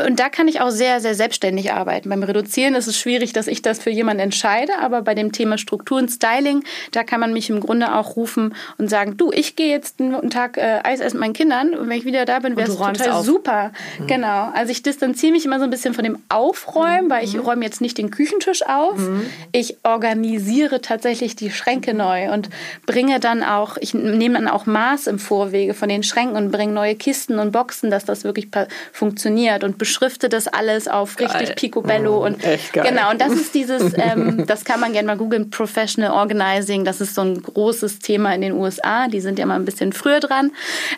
[0.06, 2.10] und da kann ich auch sehr, sehr selbstständig arbeiten.
[2.10, 5.58] Beim Reduzieren ist es schwierig, dass ich das für jemanden entscheide, aber bei dem Thema
[5.58, 9.56] Struktur und Styling, da kann man mich im Grunde auch rufen und sagen, du, ich
[9.56, 12.40] gehe jetzt einen Tag äh, Eis essen mit meinen Kindern und wenn ich wieder da
[12.40, 13.26] bin, wäre es total auf.
[13.26, 13.72] super.
[14.00, 14.08] Mhm.
[14.08, 14.52] Genau.
[14.54, 17.10] Also ich distanziere mich immer so ein bisschen von dem Aufräumen, mhm.
[17.10, 18.98] weil ich räume jetzt nicht den Küchentisch auf.
[18.98, 19.26] Mhm.
[19.52, 22.50] Ich organisiere tatsächlich die Schränke neu und
[22.86, 26.74] bringe dann auch, ich nehme dann auch Maß im Vorwege von den Schränken und bringe
[26.74, 28.50] neue Kisten und Boxen, dass das wirklich
[28.94, 31.28] funktioniert und beschrifte das alles auf geil.
[31.28, 32.20] richtig Picobello.
[32.20, 32.86] Mhm, und echt geil.
[32.88, 36.86] genau, und das ist dieses, ähm, das kann man gerne mal googeln, Professional Organizing.
[36.86, 39.08] Das ist so ein großes Thema in den USA.
[39.08, 40.52] Die sind ja mal ein bisschen früher dran.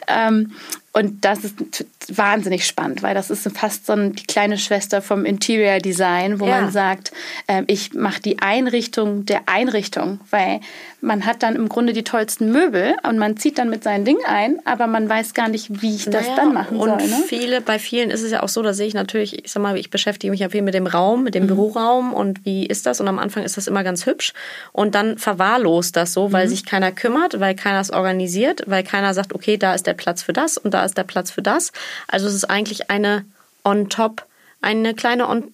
[0.07, 0.51] Ähm,
[0.93, 5.79] und das ist wahnsinnig spannend, weil das ist fast so die kleine Schwester vom Interior
[5.79, 6.61] Design, wo ja.
[6.61, 7.13] man sagt,
[7.47, 10.59] äh, ich mache die Einrichtung der Einrichtung, weil
[10.99, 14.23] man hat dann im Grunde die tollsten Möbel und man zieht dann mit seinen Dingen
[14.25, 17.07] ein, aber man weiß gar nicht, wie ich das naja, dann machen und soll.
[17.07, 17.23] Ne?
[17.25, 19.77] viele, bei vielen ist es ja auch so, da sehe ich natürlich, ich sag mal,
[19.77, 21.47] ich beschäftige mich ja viel mit dem Raum, mit dem mhm.
[21.47, 22.99] Büroraum und wie ist das?
[22.99, 24.33] Und am Anfang ist das immer ganz hübsch
[24.73, 26.49] und dann verwahrlost das so, weil mhm.
[26.49, 30.21] sich keiner kümmert, weil keiner es organisiert, weil keiner sagt, okay, da ist der Platz
[30.21, 31.71] für das und da ist der Platz für das.
[32.07, 33.25] Also es ist eigentlich eine
[33.63, 34.25] on top
[34.61, 35.53] eine kleine on,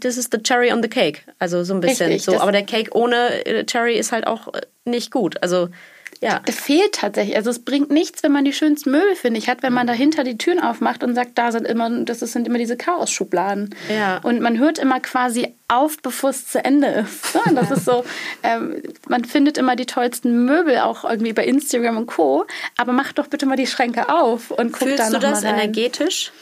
[0.00, 2.40] this is the cherry on the cake, also so ein bisschen Richtig, so.
[2.40, 5.40] Aber der Cake ohne äh, Cherry ist halt auch äh, nicht gut.
[5.42, 5.68] Also
[6.20, 6.40] ja.
[6.50, 7.36] Fehlt tatsächlich.
[7.36, 10.24] Also es bringt nichts, wenn man die schönsten Möbel, finde ich, hat, wenn man dahinter
[10.24, 13.74] die Türen aufmacht und sagt, da sind immer, das sind immer diese Chaos-Schubladen.
[13.94, 14.18] Ja.
[14.22, 17.36] Und man hört immer quasi auf, bevor es zu Ende ist.
[17.46, 18.04] Ja, das ist so,
[18.42, 22.46] ähm, man findet immer die tollsten Möbel auch irgendwie bei Instagram und Co.
[22.76, 25.42] Aber mach doch bitte mal die Schränke auf und guck Fühlst da noch du das
[25.42, 25.60] mal rein.
[25.60, 26.32] energetisch?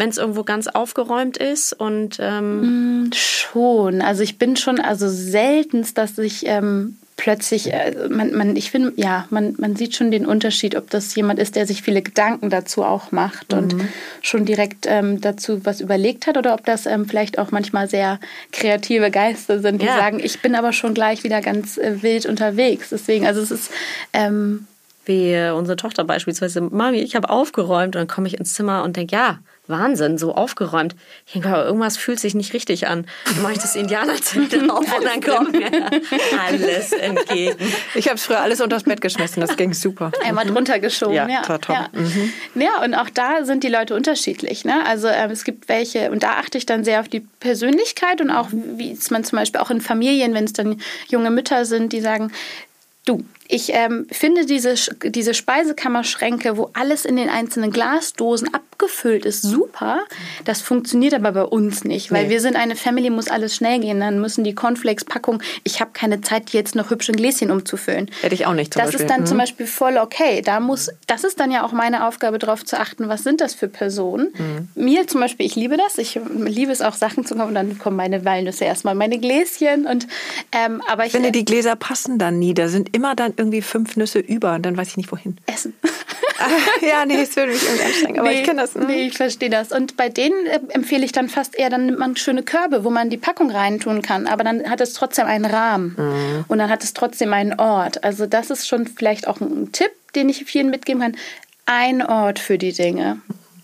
[0.00, 4.00] wenn es irgendwo ganz aufgeräumt ist und ähm mm, schon.
[4.00, 8.94] Also ich bin schon also seltenst, dass ich ähm, plötzlich, äh, man, man, ich finde,
[8.96, 12.48] ja, man, man sieht schon den Unterschied, ob das jemand ist, der sich viele Gedanken
[12.48, 13.58] dazu auch macht mhm.
[13.58, 13.76] und
[14.22, 18.18] schon direkt ähm, dazu was überlegt hat oder ob das ähm, vielleicht auch manchmal sehr
[18.52, 19.98] kreative Geister sind, die ja.
[19.98, 22.88] sagen, ich bin aber schon gleich wieder ganz äh, wild unterwegs.
[22.88, 23.70] Deswegen, also es ist
[24.14, 24.66] ähm,
[25.04, 28.96] wie unsere Tochter beispielsweise, Mami, ich habe aufgeräumt und dann komme ich ins Zimmer und
[28.96, 30.94] denke, ja, Wahnsinn, so aufgeräumt.
[31.26, 33.06] Ich denke, aber irgendwas fühlt sich nicht richtig an.
[33.24, 35.70] Dann mache ich das Indianerzelt auf und dann kommt mir
[36.46, 37.56] alles entgegen.
[37.94, 40.12] Ich habe es früher alles unter das Bett geschmissen, das ging super.
[40.24, 41.28] Einmal drunter geschoben, ja.
[41.28, 41.68] Ja, top.
[41.68, 41.88] Ja.
[41.92, 42.32] Mhm.
[42.54, 44.64] ja, und auch da sind die Leute unterschiedlich.
[44.64, 44.84] Ne?
[44.86, 48.30] Also ähm, es gibt welche, und da achte ich dann sehr auf die Persönlichkeit und
[48.30, 51.92] auch, wie es man zum Beispiel auch in Familien, wenn es dann junge Mütter sind,
[51.92, 52.32] die sagen,
[53.04, 59.42] du, ich ähm, finde diese, diese Speisekammerschränke, wo alles in den einzelnen Glasdosen abgefüllt ist,
[59.42, 60.00] super.
[60.44, 62.30] Das funktioniert aber bei uns nicht, weil nee.
[62.30, 63.98] wir sind eine Family, muss alles schnell gehen.
[64.00, 68.10] Dann müssen die Cornflakes-Packung, ich habe keine Zeit, jetzt noch hübsche Gläschen umzufüllen.
[68.22, 69.06] Hätte ich auch nicht zum Das Beispiel.
[69.06, 69.26] ist dann mhm.
[69.26, 70.42] zum Beispiel voll okay.
[70.42, 73.54] Da muss, das ist dann ja auch meine Aufgabe, darauf zu achten, was sind das
[73.54, 74.28] für Personen.
[74.38, 74.68] Mhm.
[74.82, 75.98] Mir zum Beispiel, ich liebe das.
[75.98, 79.86] Ich liebe es auch, Sachen zu kommen und dann kommen meine Walnüsse erstmal, meine Gläschen.
[79.86, 80.06] Und,
[80.52, 82.54] ähm, aber ich, ich finde, die Gläser passen dann nie.
[82.54, 85.36] Da sind immer dann irgendwie fünf Nüsse über und dann weiß ich nicht wohin.
[85.46, 85.74] Essen.
[86.80, 88.74] ja, nee, es würde mich irgendwie anstrengen, aber nee, ich kenne das.
[88.74, 88.84] Ne?
[88.86, 89.72] Nee, ich verstehe das.
[89.72, 92.90] Und bei denen äh, empfehle ich dann fast eher, dann nimmt man schöne Körbe, wo
[92.90, 96.44] man die Packung reintun kann, aber dann hat es trotzdem einen Rahmen mhm.
[96.48, 98.04] und dann hat es trotzdem einen Ort.
[98.04, 101.16] Also das ist schon vielleicht auch ein Tipp, den ich vielen mitgeben kann.
[101.66, 103.20] Ein Ort für die Dinge.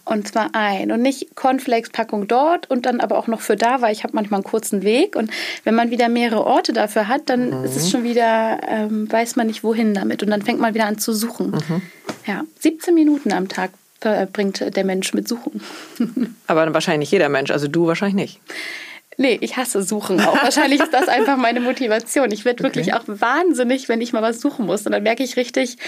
[0.07, 3.92] Und zwar ein und nicht Cornflakes-Packung dort und dann aber auch noch für da, weil
[3.92, 5.16] ich habe manchmal einen kurzen Weg.
[5.16, 5.31] Und
[5.64, 7.64] wenn man wieder mehrere Orte dafür hat, dann mhm.
[7.64, 10.23] ist es schon wieder, ähm, weiß man nicht wohin damit.
[10.23, 11.51] Und dann fängt man wieder an zu suchen.
[11.51, 11.83] Mhm.
[12.25, 15.61] Ja, 17 Minuten am Tag verbringt der Mensch mit Suchen.
[16.47, 18.40] aber wahrscheinlich jeder Mensch, also du wahrscheinlich nicht.
[19.18, 20.42] Nee, ich hasse Suchen auch.
[20.42, 22.31] Wahrscheinlich ist das einfach meine Motivation.
[22.31, 22.96] Ich werde wirklich okay.
[22.96, 24.85] auch wahnsinnig, wenn ich mal was suchen muss.
[24.85, 25.79] Und dann merke ich richtig,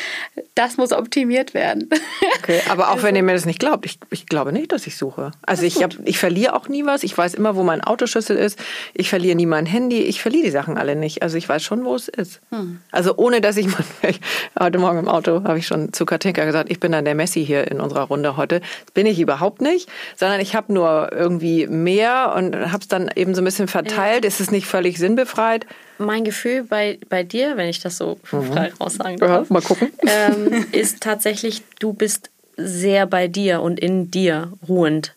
[0.54, 1.90] das muss optimiert werden.
[2.38, 4.86] Okay, aber auch also, wenn ihr mir das nicht glaubt, ich, ich glaube nicht, dass
[4.86, 5.32] ich suche.
[5.42, 7.02] Also ich, hab, ich verliere auch nie was.
[7.02, 8.58] Ich weiß immer, wo mein Autoschlüssel ist.
[8.94, 10.02] Ich verliere nie mein Handy.
[10.02, 11.22] Ich verliere die Sachen alle nicht.
[11.22, 12.40] Also ich weiß schon, wo es ist.
[12.50, 12.80] Hm.
[12.90, 13.84] Also ohne, dass ich mal,
[14.58, 17.44] heute Morgen im Auto habe ich schon zu Katinka gesagt, ich bin dann der Messi
[17.44, 18.60] hier in unserer Runde heute.
[18.60, 23.10] Das bin ich überhaupt nicht, sondern ich habe nur irgendwie mehr und habe es dann
[23.18, 24.24] eben so ein bisschen verteilt?
[24.24, 24.28] Ja.
[24.28, 25.66] Ist es nicht völlig sinnbefreit?
[25.98, 28.52] Mein Gefühl bei, bei dir, wenn ich das so mhm.
[28.52, 29.90] frei raussagen darf, ja, mal gucken.
[30.06, 35.14] Ähm, ist tatsächlich, du bist sehr bei dir und in dir ruhend.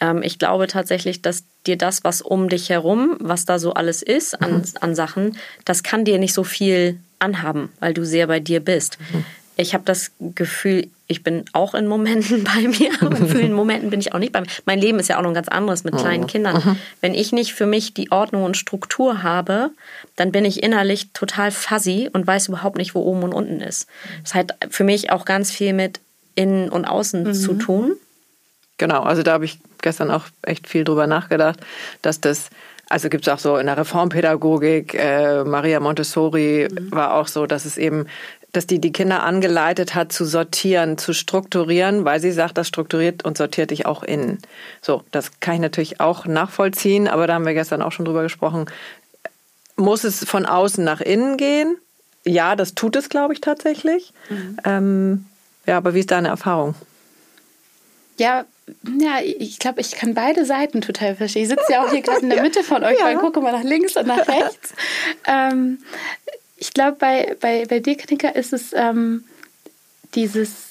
[0.00, 4.02] Ähm, ich glaube tatsächlich, dass dir das, was um dich herum, was da so alles
[4.02, 4.64] ist an, mhm.
[4.80, 8.98] an Sachen, das kann dir nicht so viel anhaben, weil du sehr bei dir bist.
[9.12, 9.24] Mhm.
[9.56, 13.90] Ich habe das Gefühl, ich bin auch in Momenten bei mir, aber in vielen Momenten
[13.90, 14.46] bin ich auch nicht bei mir.
[14.64, 16.28] Mein Leben ist ja auch noch ein ganz anderes mit kleinen mhm.
[16.28, 16.78] Kindern.
[17.00, 19.70] Wenn ich nicht für mich die Ordnung und Struktur habe,
[20.16, 23.86] dann bin ich innerlich total fuzzy und weiß überhaupt nicht, wo oben und unten ist.
[24.22, 26.00] Das hat für mich auch ganz viel mit
[26.34, 27.34] Innen und Außen mhm.
[27.34, 27.96] zu tun.
[28.78, 31.60] Genau, also da habe ich gestern auch echt viel drüber nachgedacht,
[32.02, 32.50] dass das
[32.88, 36.92] also gibt es auch so in der Reformpädagogik, äh, Maria Montessori mhm.
[36.92, 38.06] war auch so, dass es eben
[38.52, 43.24] dass die die Kinder angeleitet hat, zu sortieren, zu strukturieren, weil sie sagt, das strukturiert
[43.24, 44.38] und sortiert dich auch innen.
[44.80, 48.22] So, das kann ich natürlich auch nachvollziehen, aber da haben wir gestern auch schon drüber
[48.22, 48.66] gesprochen.
[49.76, 51.76] Muss es von außen nach innen gehen?
[52.24, 54.12] Ja, das tut es, glaube ich, tatsächlich.
[54.30, 54.56] Mhm.
[54.64, 55.26] Ähm,
[55.66, 56.74] ja, aber wie ist deine Erfahrung?
[58.18, 58.46] Ja,
[58.98, 61.42] ja, ich glaube, ich kann beide Seiten total verstehen.
[61.42, 63.04] Ich sitze ja auch hier gerade in der Mitte von euch, ja.
[63.04, 64.74] weil gucke mal nach links und nach rechts.
[65.26, 65.78] ähm,
[66.56, 69.24] ich glaube, bei, bei, bei Dekniker ist es ähm,
[70.14, 70.66] dieses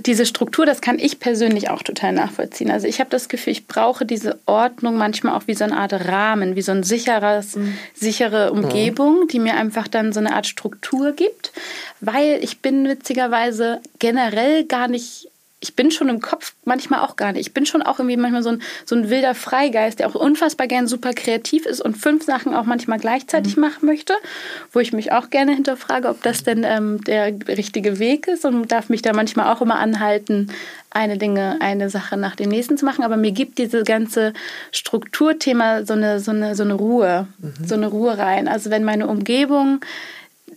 [0.00, 2.70] diese Struktur, das kann ich persönlich auch total nachvollziehen.
[2.70, 5.92] Also ich habe das Gefühl, ich brauche diese Ordnung manchmal auch wie so eine Art
[5.92, 7.76] Rahmen, wie so eine sicheres, mhm.
[7.94, 11.52] sichere Umgebung, die mir einfach dann so eine Art Struktur gibt,
[12.00, 15.28] weil ich bin witzigerweise generell gar nicht
[15.64, 17.46] ich bin schon im Kopf manchmal auch gar nicht.
[17.46, 20.66] Ich bin schon auch irgendwie manchmal so ein, so ein wilder Freigeist, der auch unfassbar
[20.66, 23.62] gern super kreativ ist und fünf Sachen auch manchmal gleichzeitig mhm.
[23.62, 24.12] machen möchte,
[24.72, 28.70] wo ich mich auch gerne hinterfrage, ob das denn ähm, der richtige Weg ist und
[28.70, 30.52] darf mich da manchmal auch immer anhalten,
[30.90, 33.02] eine Dinge, eine Sache nach dem nächsten zu machen.
[33.02, 34.34] Aber mir gibt dieses ganze
[34.70, 37.66] Strukturthema so eine, so eine, so eine Ruhe, mhm.
[37.66, 38.48] so eine Ruhe rein.
[38.48, 39.80] Also wenn meine Umgebung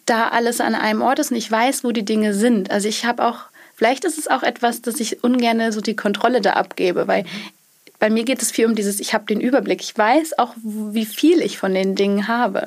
[0.06, 2.72] da alles an einem Ort ist und ich weiß, wo die Dinge sind.
[2.72, 3.46] Also ich habe auch
[3.78, 7.26] Vielleicht ist es auch etwas, dass ich ungern so die Kontrolle da abgebe, weil
[8.00, 9.82] bei mir geht es viel um dieses, ich habe den Überblick.
[9.82, 12.64] Ich weiß auch, wie viel ich von den Dingen habe.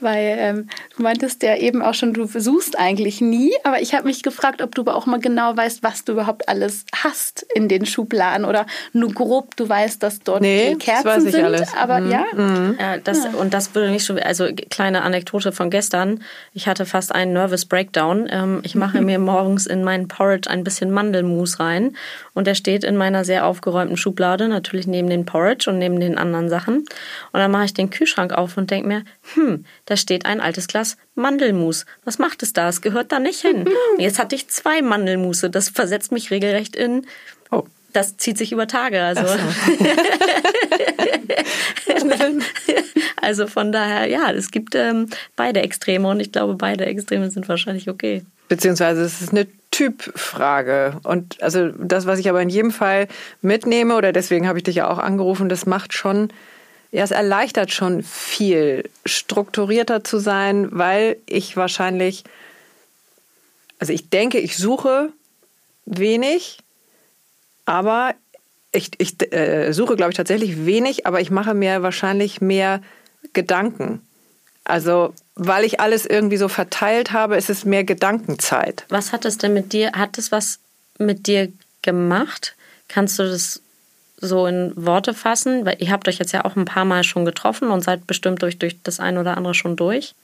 [0.00, 4.06] Weil ähm, du meintest ja eben auch schon, du suchst eigentlich nie, aber ich habe
[4.06, 7.68] mich gefragt, ob du aber auch mal genau weißt, was du überhaupt alles hast in
[7.68, 11.32] den Schubladen oder nur grob du weißt, dass dort nee, die Kerzen das weiß ich
[11.32, 11.44] sind.
[11.44, 11.74] Alles.
[11.76, 12.10] Aber mhm.
[12.10, 12.24] ja.
[12.34, 12.76] Mhm.
[12.78, 13.30] ja, das, ja.
[13.38, 16.24] Und das würde mich schon, also kleine Anekdote von gestern.
[16.52, 18.28] Ich hatte fast einen Nervous Breakdown.
[18.28, 21.96] Ähm, ich mache mir morgens in meinen Porridge ein bisschen Mandelmus rein
[22.34, 26.18] und der steht in meiner sehr aufgeräumten Schublade natürlich neben den Porridge und neben den
[26.18, 26.78] anderen Sachen.
[26.78, 26.88] Und
[27.32, 30.96] dann mache ich den Kühlschrank auf und denke mir, hm, da steht ein altes Glas
[31.14, 31.86] Mandelmus.
[32.04, 32.68] Was macht es da?
[32.68, 33.66] Es gehört da nicht hin.
[33.92, 35.50] Und jetzt hatte ich zwei Mandelmusse.
[35.50, 37.06] Das versetzt mich regelrecht in.
[37.50, 37.64] Oh.
[37.92, 39.02] Das zieht sich über Tage.
[39.02, 39.26] Also.
[39.26, 39.38] So.
[43.26, 47.48] also von daher, ja, es gibt ähm, beide Extreme und ich glaube, beide Extreme sind
[47.48, 48.22] wahrscheinlich okay.
[48.48, 51.00] Beziehungsweise es ist eine Typfrage.
[51.02, 53.08] Und also das, was ich aber in jedem Fall
[53.42, 56.32] mitnehme, oder deswegen habe ich dich ja auch angerufen, das macht schon,
[56.92, 62.22] ja, es erleichtert schon viel, strukturierter zu sein, weil ich wahrscheinlich,
[63.80, 65.08] also ich denke, ich suche
[65.84, 66.58] wenig,
[67.64, 68.14] aber
[68.70, 72.82] ich, ich äh, suche, glaube ich, tatsächlich wenig, aber ich mache mir wahrscheinlich mehr
[73.32, 74.02] Gedanken.
[74.64, 78.84] Also, weil ich alles irgendwie so verteilt habe, ist es mehr Gedankenzeit.
[78.88, 80.58] Was hat es denn mit dir, hat es was
[80.98, 81.52] mit dir
[81.82, 82.56] gemacht?
[82.88, 83.62] Kannst du das
[84.16, 85.64] so in Worte fassen?
[85.64, 88.42] Weil ihr habt euch jetzt ja auch ein paar Mal schon getroffen und seid bestimmt
[88.42, 90.14] durch, durch das eine oder andere schon durch.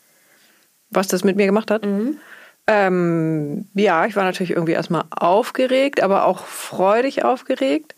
[0.91, 1.85] Was das mit mir gemacht hat?
[1.85, 2.19] Mhm.
[2.67, 7.95] Ähm, ja, ich war natürlich irgendwie erstmal aufgeregt, aber auch freudig aufgeregt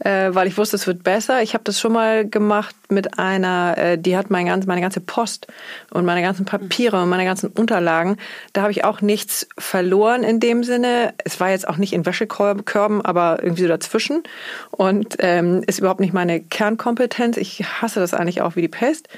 [0.00, 1.42] äh, weil ich wusste, es wird besser.
[1.42, 5.00] Ich habe das schon mal gemacht mit einer, äh, die hat mein ganz, meine ganze
[5.00, 5.46] Post
[5.90, 8.16] und meine ganzen Papiere und meine ganzen Unterlagen.
[8.52, 11.14] Da habe ich auch nichts verloren in dem Sinne.
[11.24, 14.22] Es war jetzt auch nicht in Wäschekörben, aber irgendwie so dazwischen
[14.70, 17.36] und ähm, ist überhaupt nicht meine Kernkompetenz.
[17.36, 19.08] Ich hasse das eigentlich auch wie die Pest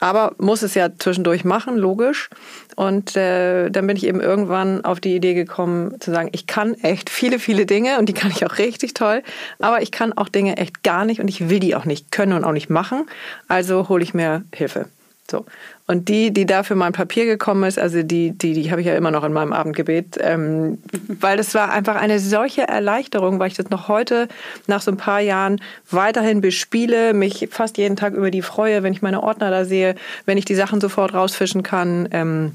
[0.00, 2.30] aber muss es ja zwischendurch machen, logisch.
[2.74, 6.74] Und äh, dann bin ich eben irgendwann auf die Idee gekommen zu sagen, ich kann
[6.74, 9.22] echt viele, viele Dinge und die kann ich auch richtig toll,
[9.58, 12.32] aber ich kann auch Dinge echt gar nicht und ich will die auch nicht können
[12.32, 13.06] und auch nicht machen.
[13.48, 14.86] Also hole ich mir Hilfe.
[15.30, 15.44] So.
[15.90, 18.94] Und die, die dafür mein Papier gekommen ist, also die, die, die habe ich ja
[18.94, 23.56] immer noch in meinem Abendgebet, ähm, weil das war einfach eine solche Erleichterung, weil ich
[23.56, 24.28] das noch heute
[24.68, 28.92] nach so ein paar Jahren weiterhin bespiele, mich fast jeden Tag über die freue, wenn
[28.92, 32.08] ich meine Ordner da sehe, wenn ich die Sachen sofort rausfischen kann.
[32.12, 32.52] Ähm,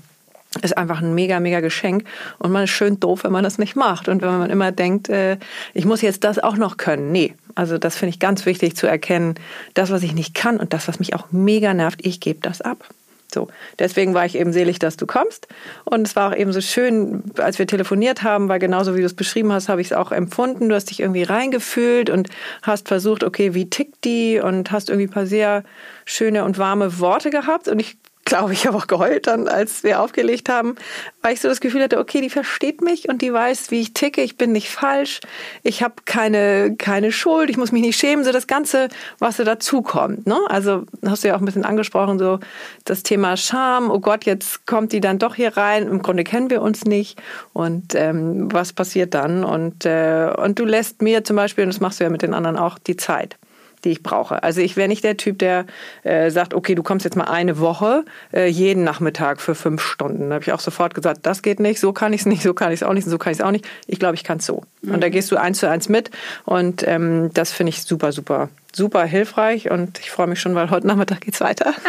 [0.62, 2.06] ist einfach ein mega, mega Geschenk.
[2.40, 4.08] Und man ist schön doof, wenn man das nicht macht.
[4.08, 5.40] Und wenn man immer denkt, äh,
[5.74, 7.12] ich muss jetzt das auch noch können.
[7.12, 9.36] Nee, also das finde ich ganz wichtig zu erkennen.
[9.74, 12.62] Das, was ich nicht kann und das, was mich auch mega nervt, ich gebe das
[12.62, 12.88] ab.
[13.36, 15.48] So, deswegen war ich eben selig, dass du kommst.
[15.84, 19.06] Und es war auch eben so schön, als wir telefoniert haben, weil genauso wie du
[19.06, 20.70] es beschrieben hast, habe ich es auch empfunden.
[20.70, 22.30] Du hast dich irgendwie reingefühlt und
[22.62, 24.40] hast versucht, okay, wie tickt die?
[24.40, 25.64] Und hast irgendwie ein paar sehr
[26.06, 27.68] schöne und warme Worte gehabt.
[27.68, 30.76] Und ich glaube, ich habe auch geheult dann, als wir aufgelegt haben,
[31.22, 33.94] weil ich so das Gefühl hatte, okay, die versteht mich und die weiß, wie ich
[33.94, 35.22] ticke, ich bin nicht falsch,
[35.64, 39.44] ich habe keine, keine Schuld, ich muss mich nicht schämen, so das Ganze, was so
[39.44, 40.26] dazukommt.
[40.26, 40.38] Ne?
[40.48, 42.40] Also hast du ja auch ein bisschen angesprochen, so
[42.84, 46.50] das Thema Scham, oh Gott, jetzt kommt die dann doch hier rein, im Grunde kennen
[46.50, 47.22] wir uns nicht
[47.54, 49.44] und ähm, was passiert dann?
[49.44, 52.34] Und, äh, und du lässt mir zum Beispiel, und das machst du ja mit den
[52.34, 53.38] anderen auch, die Zeit
[53.86, 54.44] die ich brauche.
[54.44, 55.66] Also ich wäre nicht der Typ, der
[56.04, 60.30] äh, sagt, okay, du kommst jetzt mal eine Woche äh, jeden Nachmittag für fünf Stunden.
[60.30, 62.54] Da habe ich auch sofort gesagt, das geht nicht, so kann ich es nicht, so
[62.54, 63.66] kann ich es auch nicht, so kann ich es auch nicht.
[63.88, 64.64] Ich glaube, ich kann es so.
[64.82, 64.96] Mhm.
[64.96, 65.12] Und da mhm.
[65.12, 66.12] gehst du eins zu eins mit
[66.44, 70.70] und ähm, das finde ich super, super, super hilfreich und ich freue mich schon, weil
[70.70, 71.74] heute Nachmittag geht es weiter.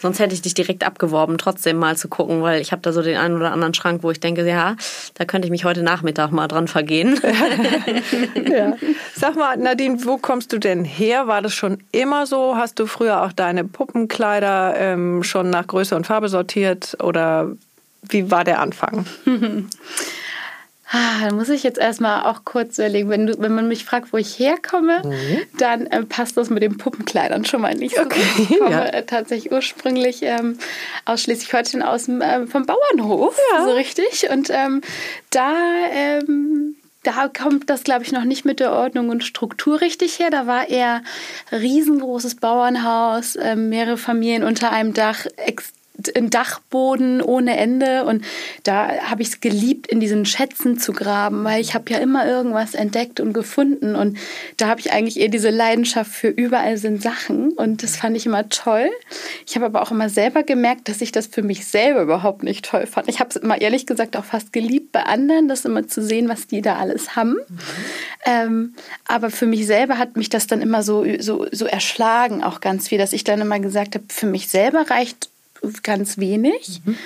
[0.00, 3.02] Sonst hätte ich dich direkt abgeworben, trotzdem mal zu gucken, weil ich habe da so
[3.02, 4.76] den einen oder anderen Schrank, wo ich denke, ja,
[5.14, 7.20] da könnte ich mich heute Nachmittag mal dran vergehen.
[8.50, 8.76] ja.
[9.14, 11.26] Sag mal, Nadine, wo kommst du denn her?
[11.26, 12.56] War das schon immer so?
[12.56, 17.52] Hast du früher auch deine Puppenkleider ähm, schon nach Größe und Farbe sortiert oder
[18.02, 19.06] wie war der Anfang?
[20.94, 23.10] Ah, da muss ich jetzt erstmal auch kurz überlegen.
[23.10, 25.38] Wenn, du, wenn man mich fragt, wo ich herkomme, mhm.
[25.58, 28.20] dann äh, passt das mit den Puppenkleidern schon mal nicht so okay.
[28.36, 28.50] gut.
[28.50, 28.84] Ich komme ja.
[28.84, 30.56] äh, tatsächlich ursprünglich ähm,
[31.04, 33.64] aus Schleswig-Holstein aus dem, äh, vom Bauernhof, ja.
[33.64, 34.30] so richtig.
[34.30, 34.82] Und ähm,
[35.30, 35.52] da
[35.90, 40.30] ähm, da kommt das, glaube ich, noch nicht mit der Ordnung und Struktur richtig her.
[40.30, 41.02] Da war eher
[41.52, 45.26] riesengroßes Bauernhaus, äh, mehrere Familien unter einem Dach,
[46.16, 48.24] ein Dachboden ohne Ende und
[48.64, 52.26] da habe ich es geliebt, in diesen Schätzen zu graben, weil ich habe ja immer
[52.26, 54.18] irgendwas entdeckt und gefunden und
[54.56, 58.26] da habe ich eigentlich eher diese Leidenschaft für überall sind Sachen und das fand ich
[58.26, 58.90] immer toll.
[59.46, 62.64] Ich habe aber auch immer selber gemerkt, dass ich das für mich selber überhaupt nicht
[62.64, 63.08] toll fand.
[63.08, 66.28] Ich habe es immer ehrlich gesagt auch fast geliebt bei anderen, das immer zu sehen,
[66.28, 67.34] was die da alles haben.
[67.34, 67.58] Mhm.
[68.26, 68.74] Ähm,
[69.06, 72.88] aber für mich selber hat mich das dann immer so, so, so erschlagen, auch ganz
[72.88, 75.28] viel, dass ich dann immer gesagt habe, für mich selber reicht
[75.82, 76.80] ganz wenig.
[76.84, 76.96] Mhm.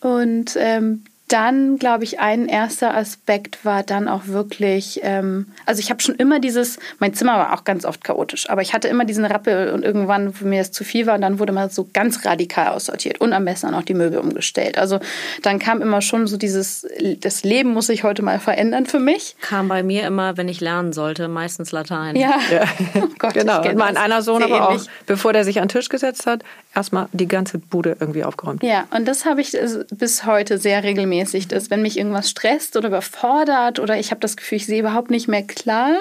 [0.00, 5.88] Und ähm, dann, glaube ich, ein erster Aspekt war dann auch wirklich, ähm, also ich
[5.88, 9.06] habe schon immer dieses, mein Zimmer war auch ganz oft chaotisch, aber ich hatte immer
[9.06, 11.88] diesen Rappel und irgendwann, wo mir das zu viel war, und dann wurde man so
[11.90, 14.76] ganz radikal aussortiert und am besten auch die Möbel umgestellt.
[14.76, 15.00] Also
[15.40, 16.86] dann kam immer schon so dieses,
[17.20, 19.34] das Leben muss sich heute mal verändern für mich.
[19.40, 22.14] Kam bei mir immer, wenn ich lernen sollte, meistens Latein.
[22.16, 22.64] Ja, ja.
[23.02, 23.62] Oh Gott, genau.
[23.62, 24.82] Und mein einer Sohn aber ähnlich.
[24.82, 26.42] auch, bevor der sich an den Tisch gesetzt hat,
[26.74, 28.62] erstmal die ganze Bude irgendwie aufgeräumt.
[28.62, 32.76] Ja, und das habe ich äh, bis heute sehr regelmäßig, dass wenn mich irgendwas stresst
[32.76, 35.96] oder überfordert oder ich habe das Gefühl, ich sehe überhaupt nicht mehr klar,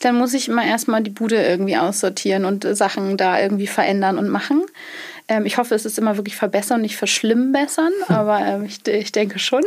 [0.00, 4.18] dann muss ich immer erstmal die Bude irgendwie aussortieren und äh, Sachen da irgendwie verändern
[4.18, 4.62] und machen.
[5.26, 9.38] Ähm, ich hoffe, es ist immer wirklich verbessern, nicht verschlimmbessern, aber ähm, ich, ich denke
[9.38, 9.62] schon.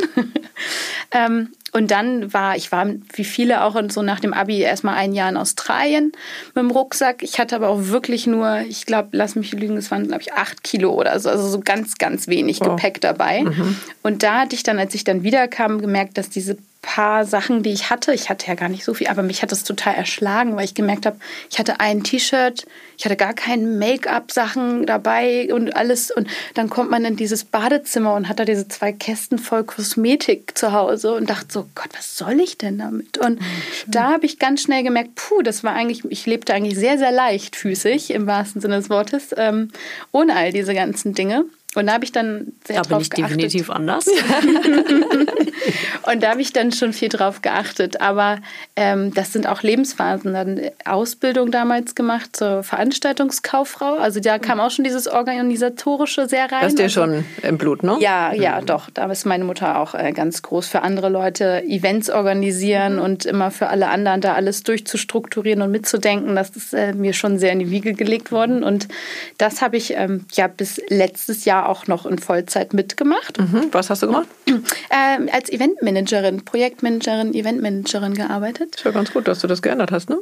[1.10, 5.12] ähm, und dann war, ich war wie viele auch so nach dem Abi erstmal ein
[5.12, 6.12] Jahr in Australien
[6.54, 7.22] mit dem Rucksack.
[7.22, 10.32] Ich hatte aber auch wirklich nur, ich glaube, lass mich lügen, es waren, glaube ich,
[10.32, 12.64] acht Kilo oder so, also so ganz, ganz wenig oh.
[12.64, 13.42] Gepäck dabei.
[13.42, 13.76] Mhm.
[14.02, 17.72] Und da hatte ich dann, als ich dann wiederkam, gemerkt, dass diese paar Sachen, die
[17.72, 18.14] ich hatte.
[18.14, 20.74] Ich hatte ja gar nicht so viel, aber mich hat das total erschlagen, weil ich
[20.74, 21.18] gemerkt habe,
[21.50, 26.10] ich hatte ein T-Shirt, ich hatte gar keine Make-up-Sachen dabei und alles.
[26.10, 30.56] Und dann kommt man in dieses Badezimmer und hat da diese zwei Kästen voll Kosmetik
[30.56, 33.18] zu Hause und dachte so, Gott, was soll ich denn damit?
[33.18, 33.44] Und mhm,
[33.86, 37.12] da habe ich ganz schnell gemerkt, puh, das war eigentlich, ich lebte eigentlich sehr, sehr
[37.12, 39.70] leichtfüßig im wahrsten Sinne des Wortes, ähm,
[40.12, 41.44] ohne all diese ganzen Dinge.
[41.74, 43.36] Und da habe ich dann sehr da bin ich geachtet.
[43.36, 44.06] definitiv anders.
[46.10, 48.00] und da habe ich dann schon viel drauf geachtet.
[48.00, 48.38] Aber
[48.74, 50.32] ähm, das sind auch Lebensphasen.
[50.32, 53.96] Dann Ausbildung damals gemacht zur Veranstaltungskauffrau.
[53.96, 56.62] Also da kam auch schon dieses Organisatorische sehr rein.
[56.62, 57.98] Das ist dir also, schon im Blut, ne?
[58.00, 58.66] Ja, ja, mhm.
[58.66, 58.88] doch.
[58.88, 63.02] Da ist meine Mutter auch äh, ganz groß für andere Leute Events organisieren mhm.
[63.02, 66.34] und immer für alle anderen da alles durchzustrukturieren und mitzudenken.
[66.34, 68.64] Das ist äh, mir schon sehr in die Wiege gelegt worden.
[68.64, 68.88] Und
[69.36, 73.38] das habe ich ähm, ja bis letztes Jahr auch noch in Vollzeit mitgemacht.
[73.38, 73.68] Mhm.
[73.72, 74.28] Was hast du gemacht?
[74.46, 78.76] Ähm, als Eventmanagerin, Projektmanagerin, Eventmanagerin gearbeitet.
[78.76, 80.18] Ist ja ganz gut, dass du das geändert hast, ne?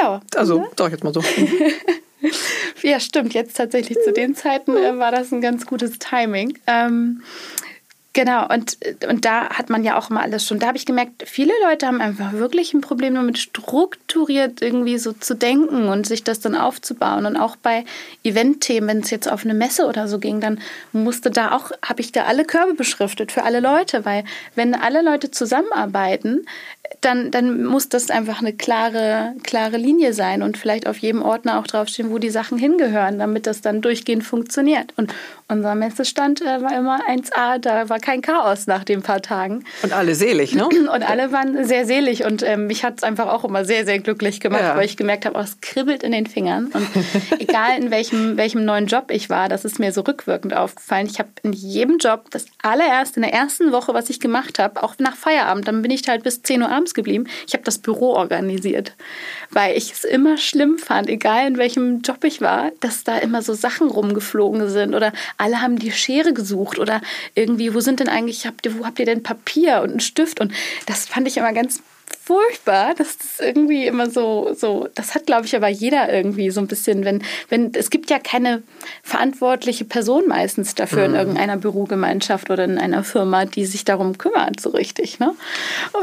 [0.00, 0.20] Ja.
[0.34, 0.66] Also, mhm.
[0.76, 1.22] sag ich jetzt mal so.
[2.82, 3.34] ja, stimmt.
[3.34, 6.58] Jetzt tatsächlich zu den Zeiten äh, war das ein ganz gutes Timing.
[6.66, 7.22] Ähm,
[8.12, 8.76] Genau, und,
[9.08, 10.58] und da hat man ja auch immer alles schon.
[10.58, 15.12] Da habe ich gemerkt, viele Leute haben einfach wirklich ein Problem damit, strukturiert irgendwie so
[15.12, 17.24] zu denken und sich das dann aufzubauen.
[17.24, 17.84] Und auch bei
[18.24, 20.58] Eventthemen, wenn es jetzt auf eine Messe oder so ging, dann
[20.92, 24.24] musste da auch, habe ich da alle Körbe beschriftet für alle Leute, weil
[24.56, 26.46] wenn alle Leute zusammenarbeiten,
[27.00, 31.58] dann, dann muss das einfach eine klare, klare Linie sein und vielleicht auf jedem Ordner
[31.58, 34.92] auch draufstehen, wo die Sachen hingehören, damit das dann durchgehend funktioniert.
[34.96, 35.12] Und
[35.48, 39.64] unser Messestand äh, war immer 1A, da war kein Chaos nach den paar Tagen.
[39.82, 40.68] Und alle selig, ne?
[40.68, 43.98] Und alle waren sehr selig und ähm, mich hat es einfach auch immer sehr, sehr
[43.98, 44.76] glücklich gemacht, ja.
[44.76, 46.66] weil ich gemerkt habe, oh, es kribbelt in den Fingern.
[46.66, 46.86] Und
[47.38, 51.06] egal in welchem, welchem neuen Job ich war, das ist mir so rückwirkend aufgefallen.
[51.06, 54.82] Ich habe in jedem Job das allererste, in der ersten Woche, was ich gemacht habe,
[54.82, 57.26] auch nach Feierabend, dann bin ich halt bis 10 Uhr abends geblieben.
[57.46, 58.94] Ich habe das Büro organisiert,
[59.50, 63.42] weil ich es immer schlimm fand, egal in welchem Job ich war, dass da immer
[63.42, 67.00] so Sachen rumgeflogen sind oder alle haben die Schere gesucht oder
[67.34, 70.40] irgendwie, wo sind denn eigentlich, habt ihr, wo habt ihr denn Papier und einen Stift?
[70.40, 70.52] Und
[70.86, 71.82] das fand ich immer ganz
[72.30, 76.60] furchtbar, dass das irgendwie immer so, so, das hat, glaube ich, aber jeder irgendwie so
[76.60, 78.62] ein bisschen, wenn, wenn, es gibt ja keine
[79.02, 81.14] verantwortliche Person meistens dafür mhm.
[81.14, 85.18] in irgendeiner Bürogemeinschaft oder in einer Firma, die sich darum kümmert, so richtig.
[85.18, 85.34] Ne?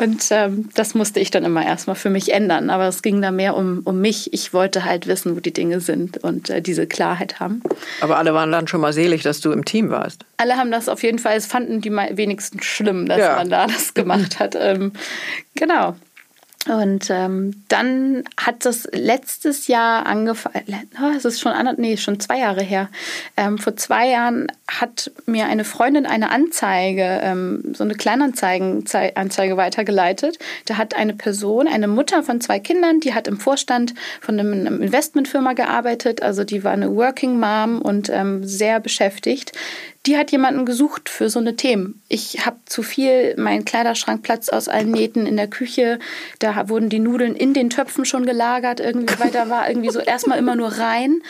[0.02, 2.70] Und ähm, das musste ich dann immer erstmal für mich ändern.
[2.72, 4.34] Aber es ging da mehr um, um mich.
[4.34, 7.64] Ich wollte halt wissen, wo die Dinge sind und äh, diese Klarheit haben.
[8.02, 10.26] Aber alle waren dann schon mal selig, dass du im Team warst.
[10.36, 13.38] Alle haben das auf jeden Fall, es fanden die wenigsten schlimm, dass ja.
[13.38, 14.58] man da das gemacht hat.
[14.60, 14.92] Ähm,
[15.56, 15.96] genau.
[16.68, 20.66] Und ähm, dann hat das letztes Jahr angefangen,
[21.02, 22.90] oh, es ist schon, nee, schon zwei Jahre her.
[23.38, 30.40] Ähm, vor zwei Jahren hat mir eine Freundin eine Anzeige, ähm, so eine Kleinanzeigenanzeige weitergeleitet.
[30.66, 34.68] Da hat eine Person, eine Mutter von zwei Kindern, die hat im Vorstand von einer
[34.68, 39.54] Investmentfirma gearbeitet, also die war eine Working Mom und ähm, sehr beschäftigt
[40.08, 42.02] die hat jemanden gesucht für so eine Themen.
[42.08, 46.00] Ich habe zu viel, mein Kleiderschrank platzt aus allen Nähten in der Küche.
[46.40, 50.00] Da wurden die Nudeln in den Töpfen schon gelagert, irgendwie, weil da war irgendwie so
[50.00, 51.22] erstmal immer nur rein.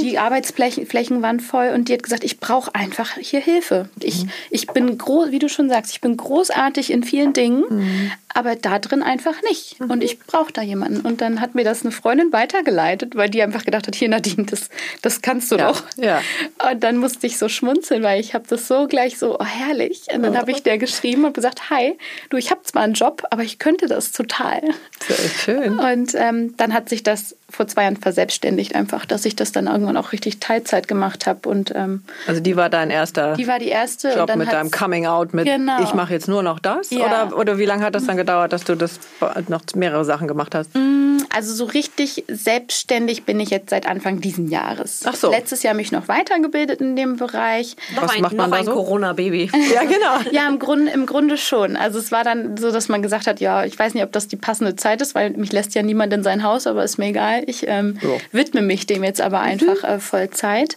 [0.00, 3.88] Die Arbeitsflächen waren voll und die hat gesagt, ich brauche einfach hier Hilfe.
[4.00, 8.12] Ich, ich bin groß, wie du schon sagst, ich bin großartig in vielen Dingen, mhm.
[8.32, 9.80] aber da drin einfach nicht.
[9.80, 11.00] Und ich brauche da jemanden.
[11.00, 14.44] Und dann hat mir das eine Freundin weitergeleitet, weil die einfach gedacht hat, hier Nadine,
[14.44, 14.68] das,
[15.02, 15.72] das kannst du ja.
[15.72, 15.82] doch.
[15.96, 16.22] Ja.
[16.70, 20.02] Und dann musste ich so schmunzeln, weil ich habe das so gleich so, oh herrlich.
[20.12, 21.98] Und dann habe ich der geschrieben und gesagt, hi,
[22.28, 24.60] du, ich habe zwar einen Job, aber ich könnte das total.
[25.06, 25.78] Sehr schön.
[25.78, 29.66] Und ähm, dann hat sich das vor zwei Jahren verselbstständigt einfach, dass ich das dann
[29.66, 31.48] irgendwann auch richtig Teilzeit gemacht habe.
[31.48, 35.06] Und ähm, also die war dein erster die war die erste Job mit deinem Coming
[35.06, 35.82] Out mit genau.
[35.82, 36.90] ich mache jetzt nur noch das?
[36.90, 37.06] Ja.
[37.06, 39.00] Oder, oder wie lange hat das dann gedauert, dass du das
[39.48, 40.74] noch mehrere Sachen gemacht hast?
[40.74, 45.02] Mm, also so richtig selbstständig bin ich jetzt seit Anfang diesen Jahres.
[45.04, 45.30] Ach so.
[45.30, 47.76] Letztes Jahr mich noch weitergebildet in dem Bereich.
[48.02, 48.72] Was ein, macht man noch da so?
[48.72, 49.50] Corona-Baby.
[49.74, 50.30] ja, genau.
[50.30, 51.76] ja, im Grunde, im Grunde schon.
[51.76, 54.28] Also es war dann so, dass man gesagt hat, ja, ich weiß nicht, ob das
[54.28, 57.06] die passende Zeit ist, weil mich lässt ja niemand in sein Haus, aber ist mir
[57.06, 57.42] egal.
[57.46, 58.08] Ich ähm, ja.
[58.32, 60.76] widme mich dem jetzt aber einfach äh, Vollzeit.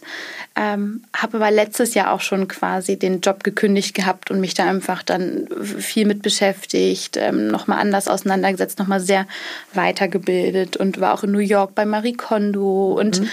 [0.56, 4.66] Ähm, habe aber letztes Jahr auch schon quasi den Job gekündigt gehabt und mich da
[4.66, 9.26] einfach dann viel mit beschäftigt, ähm, nochmal anders auseinandergesetzt, nochmal sehr
[9.72, 12.92] weitergebildet und war auch in New York bei Marie Kondo.
[12.92, 13.30] Und, mhm.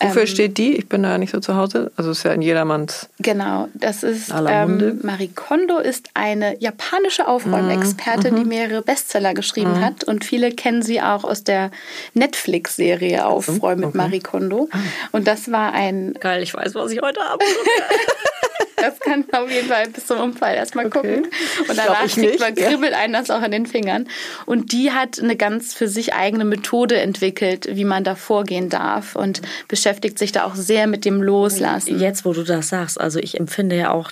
[0.00, 0.76] Wofür ähm, steht die?
[0.76, 1.92] Ich bin da nicht so zu Hause.
[1.96, 3.08] Also ist ja in jedermanns.
[3.20, 8.38] Genau, das ist ähm, Marie Kondo ist eine japanische Aufräumexpertin, mhm.
[8.38, 9.84] die mehrere Bestseller geschrieben mhm.
[9.84, 11.70] hat und viele kennen sie auch aus der
[12.14, 14.68] Netflix-Serie Aufräumen mit Marie Kondo.
[14.72, 14.78] Ah.
[15.12, 16.14] Und das war ein.
[16.20, 17.44] Geil, ich weiß weiß, was ich heute habe.
[18.76, 21.00] das kann man auf jeden Fall bis zum Unfall erstmal okay.
[21.00, 21.30] gucken.
[21.68, 24.08] Und danach kriegt man, kribbelt einen das auch in den Fingern.
[24.46, 29.16] Und die hat eine ganz für sich eigene Methode entwickelt, wie man da vorgehen darf
[29.16, 31.98] und beschäftigt sich da auch sehr mit dem Loslassen.
[31.98, 34.10] Jetzt, wo du das sagst, also ich empfinde ja auch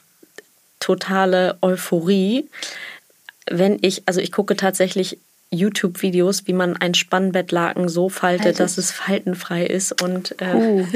[0.80, 2.48] totale Euphorie,
[3.50, 5.18] wenn ich, also ich gucke tatsächlich
[5.52, 8.60] YouTube-Videos, wie man ein Spannbettlaken so faltet, Faltet.
[8.60, 10.02] dass es faltenfrei ist.
[10.02, 10.86] Und, äh uh.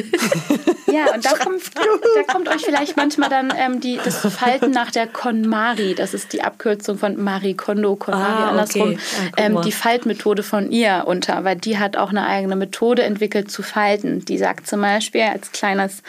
[0.91, 4.91] ja, und da kommt, da kommt euch vielleicht manchmal dann ähm, die, das Falten nach
[4.91, 8.99] der KonMari, das ist die Abkürzung von Marie Kondo, KonMari ah, andersrum, okay.
[9.37, 13.51] ah, ähm, die Faltmethode von ihr unter, weil die hat auch eine eigene Methode entwickelt
[13.51, 14.25] zu falten.
[14.25, 16.03] Die sagt zum Beispiel als kleines,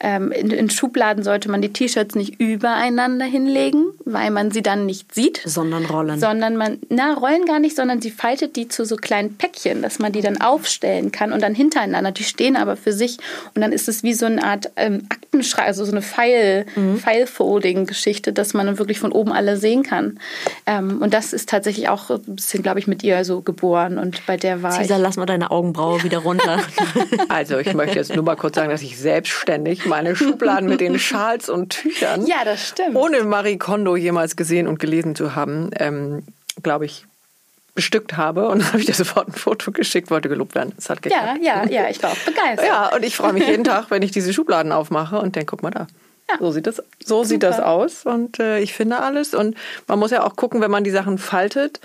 [0.00, 4.84] ähm, in, in Schubladen sollte man die T-Shirts nicht übereinander hinlegen, weil man sie dann
[4.84, 5.40] nicht sieht.
[5.44, 6.20] Sondern rollen.
[6.20, 9.82] Sondern man, na, rollen gar nicht, sondern sondern sie faltet die zu so kleinen Päckchen,
[9.82, 12.10] dass man die dann aufstellen kann und dann hintereinander.
[12.10, 13.18] Die stehen aber für sich
[13.54, 16.98] und dann ist es wie so eine Art ähm, Aktenschreibung, also so eine File, mhm.
[16.98, 20.18] File-Folding-Geschichte, dass man dann wirklich von oben alle sehen kann.
[20.66, 24.26] Ähm, und das ist tatsächlich auch ein bisschen, glaube ich, mit ihr so geboren und
[24.26, 26.58] bei der war Cesar, lass mal deine Augenbraue wieder runter.
[27.28, 30.98] also ich möchte jetzt nur mal kurz sagen, dass ich selbstständig meine Schubladen mit den
[30.98, 32.96] Schals und Tüchern, ja, das stimmt.
[32.96, 36.24] ohne Marie Kondo jemals gesehen und gelesen zu haben, ähm,
[36.62, 37.06] glaube ich,
[37.74, 40.72] bestückt habe und dann habe ich dir sofort ein Foto geschickt, wollte gelobt werden.
[40.76, 41.40] Es hat geklappt.
[41.42, 42.66] Ja, ja, ja, ich war auch begeistert.
[42.66, 45.62] Ja, und ich freue mich jeden Tag, wenn ich diese Schubladen aufmache und denke, guck
[45.62, 45.86] mal da.
[46.28, 46.38] Ja.
[46.38, 49.34] So sieht das, so sieht das aus und äh, ich finde alles.
[49.34, 49.56] Und
[49.86, 51.80] man muss ja auch gucken, wenn man die Sachen faltet.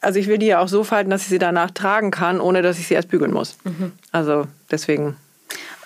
[0.00, 2.62] Also ich will die ja auch so falten, dass ich sie danach tragen kann, ohne
[2.62, 3.56] dass ich sie erst bügeln muss.
[3.64, 3.92] Mhm.
[4.12, 5.16] Also deswegen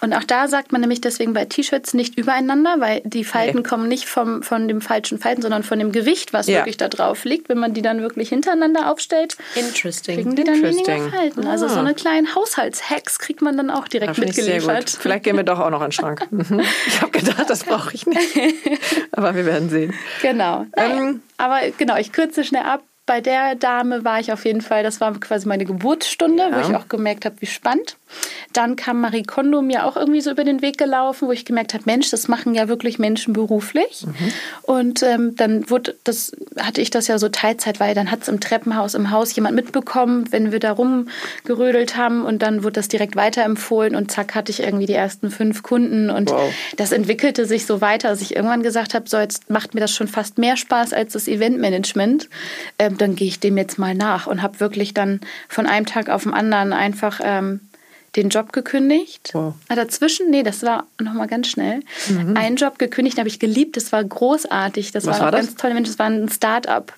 [0.00, 3.62] und auch da sagt man nämlich deswegen bei T-Shirts nicht übereinander, weil die Falten nee.
[3.62, 6.58] kommen nicht vom, von dem falschen Falten, sondern von dem Gewicht, was ja.
[6.58, 7.48] wirklich da drauf liegt.
[7.48, 10.16] Wenn man die dann wirklich hintereinander aufstellt, Interesting.
[10.16, 11.46] kriegen die dann weniger Falten.
[11.46, 11.50] Ah.
[11.50, 14.90] Also so eine kleinen Haushaltshacks kriegt man dann auch direkt ja, mitgeliefert.
[14.90, 16.26] Vielleicht gehen wir doch auch noch in den Schrank.
[16.40, 16.60] Mhm.
[16.86, 18.36] ich habe gedacht, das brauche ich nicht.
[19.12, 19.92] Aber wir werden sehen.
[20.22, 20.64] Genau.
[20.76, 24.84] Ähm, aber genau, ich kürze schnell ab bei der Dame war ich auf jeden Fall,
[24.84, 26.56] das war quasi meine Geburtsstunde, ja.
[26.56, 27.96] wo ich auch gemerkt habe, wie spannend.
[28.52, 31.74] Dann kam Marie Kondo mir auch irgendwie so über den Weg gelaufen, wo ich gemerkt
[31.74, 34.06] habe, Mensch, das machen ja wirklich Menschen beruflich.
[34.06, 34.32] Mhm.
[34.62, 38.28] Und ähm, dann wurde das, hatte ich das ja so Teilzeit, weil dann hat es
[38.28, 42.86] im Treppenhaus, im Haus jemand mitbekommen, wenn wir da rumgerödelt haben und dann wurde das
[42.86, 46.52] direkt weiterempfohlen und zack hatte ich irgendwie die ersten fünf Kunden und wow.
[46.76, 49.92] das entwickelte sich so weiter, dass ich irgendwann gesagt habe, so jetzt macht mir das
[49.92, 52.28] schon fast mehr Spaß als das Eventmanagement.
[52.78, 56.08] Ähm, dann gehe ich dem jetzt mal nach und habe wirklich dann von einem Tag
[56.08, 57.60] auf den anderen einfach ähm,
[58.16, 59.30] den Job gekündigt.
[59.34, 59.54] Wow.
[59.68, 61.80] Ah, dazwischen, nee, das war nochmal ganz schnell.
[62.08, 62.36] Mhm.
[62.36, 63.76] Einen Job gekündigt, habe ich geliebt.
[63.76, 64.90] Das war großartig.
[64.90, 65.46] Das Was war, war das?
[65.46, 65.74] ganz toll.
[65.74, 66.92] Mensch, das war ein Start-up.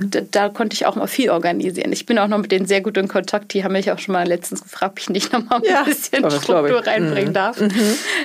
[0.00, 0.10] Mhm.
[0.10, 1.90] Da, da, konnte ich auch mal viel organisieren.
[1.92, 3.54] Ich bin auch noch mit denen sehr gut in Kontakt.
[3.54, 6.30] Die haben mich auch schon mal letztens gefragt, ob ich nicht nochmal ein ja, bisschen
[6.30, 7.34] Struktur reinbringen mhm.
[7.34, 7.60] darf.
[7.60, 7.72] Mhm.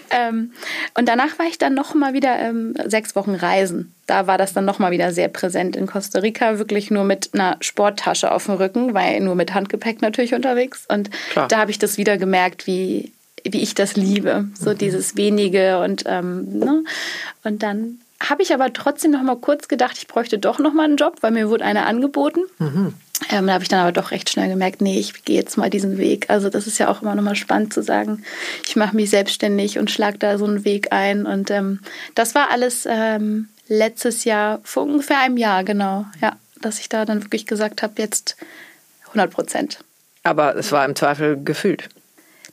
[0.10, 0.52] Ähm,
[0.98, 4.66] und danach war ich dann nochmal wieder ähm, sechs Wochen reisen da war das dann
[4.66, 8.94] nochmal wieder sehr präsent in Costa Rica, wirklich nur mit einer Sporttasche auf dem Rücken,
[8.94, 10.86] weil nur mit Handgepäck natürlich unterwegs.
[10.88, 11.48] Und Klar.
[11.48, 13.14] da habe ich das wieder gemerkt, wie,
[13.46, 14.78] wie ich das liebe, so mhm.
[14.78, 16.84] dieses wenige und ähm, ne?
[17.44, 18.00] und dann
[18.30, 21.18] habe ich aber trotzdem noch mal kurz gedacht, ich bräuchte doch noch mal einen Job,
[21.22, 22.42] weil mir wurde einer angeboten.
[22.58, 22.94] Mhm.
[23.30, 25.70] Ähm, da habe ich dann aber doch recht schnell gemerkt, nee, ich gehe jetzt mal
[25.70, 26.30] diesen Weg.
[26.30, 28.24] Also das ist ja auch immer noch mal spannend zu sagen,
[28.66, 31.26] ich mache mich selbstständig und schlage da so einen Weg ein.
[31.26, 31.80] Und ähm,
[32.16, 37.06] das war alles ähm, letztes Jahr, vor ungefähr einem Jahr, genau, ja, dass ich da
[37.06, 38.38] dann wirklich gesagt habe, jetzt
[39.08, 39.80] 100 Prozent.
[40.24, 41.90] Aber es war im Zweifel gefühlt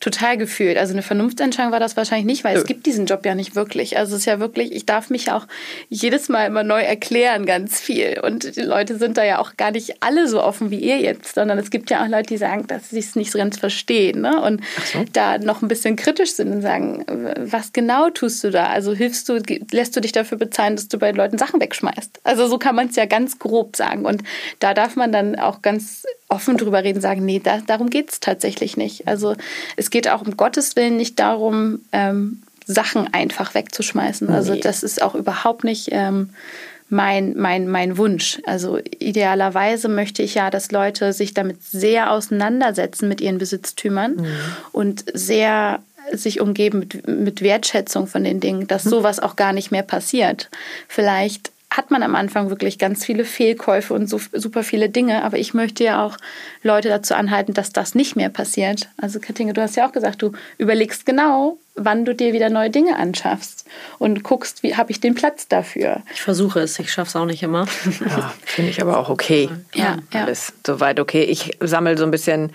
[0.01, 0.79] total gefühlt.
[0.79, 2.61] Also eine Vernunftentscheidung war das wahrscheinlich nicht, weil Nö.
[2.61, 3.99] es gibt diesen Job ja nicht wirklich.
[3.99, 5.47] Also es ist ja wirklich, ich darf mich auch
[5.91, 8.19] jedes Mal immer neu erklären, ganz viel.
[8.21, 11.35] Und die Leute sind da ja auch gar nicht alle so offen wie ihr jetzt,
[11.35, 14.23] sondern es gibt ja auch Leute, die sagen, dass sie es nicht so ganz verstehen
[14.23, 14.41] ne?
[14.41, 15.05] und so.
[15.13, 17.05] da noch ein bisschen kritisch sind und sagen,
[17.39, 18.67] was genau tust du da?
[18.67, 19.39] Also hilfst du,
[19.71, 22.21] lässt du dich dafür bezahlen, dass du bei Leuten Sachen wegschmeißt?
[22.25, 24.07] Also so kann man es ja ganz grob sagen.
[24.07, 24.23] Und
[24.61, 28.21] da darf man dann auch ganz offen drüber reden, sagen, nee, da, darum geht es
[28.21, 29.09] tatsächlich nicht.
[29.09, 29.35] Also
[29.77, 34.29] es geht auch um Gottes Willen nicht darum, ähm, Sachen einfach wegzuschmeißen.
[34.29, 34.35] Nee.
[34.35, 36.31] Also das ist auch überhaupt nicht ähm,
[36.89, 38.41] mein, mein, mein Wunsch.
[38.45, 44.27] Also idealerweise möchte ich ja, dass Leute sich damit sehr auseinandersetzen mit ihren Besitztümern mhm.
[44.73, 45.81] und sehr
[46.13, 48.91] sich umgeben mit, mit Wertschätzung von den Dingen, dass mhm.
[48.91, 50.51] sowas auch gar nicht mehr passiert.
[50.89, 55.23] Vielleicht hat man am Anfang wirklich ganz viele Fehlkäufe und so, super viele Dinge.
[55.23, 56.17] Aber ich möchte ja auch
[56.63, 58.89] Leute dazu anhalten, dass das nicht mehr passiert.
[58.97, 62.71] Also Katinge, du hast ja auch gesagt, du überlegst genau, wann du dir wieder neue
[62.71, 63.67] Dinge anschaffst
[63.99, 66.03] und guckst, wie habe ich den Platz dafür.
[66.13, 67.67] Ich versuche es, ich schaffe es auch nicht immer.
[68.01, 69.49] Ja, finde ich aber auch okay.
[69.75, 70.25] Ja, ja.
[70.25, 71.23] Alles soweit okay.
[71.23, 72.53] Ich sammle so ein bisschen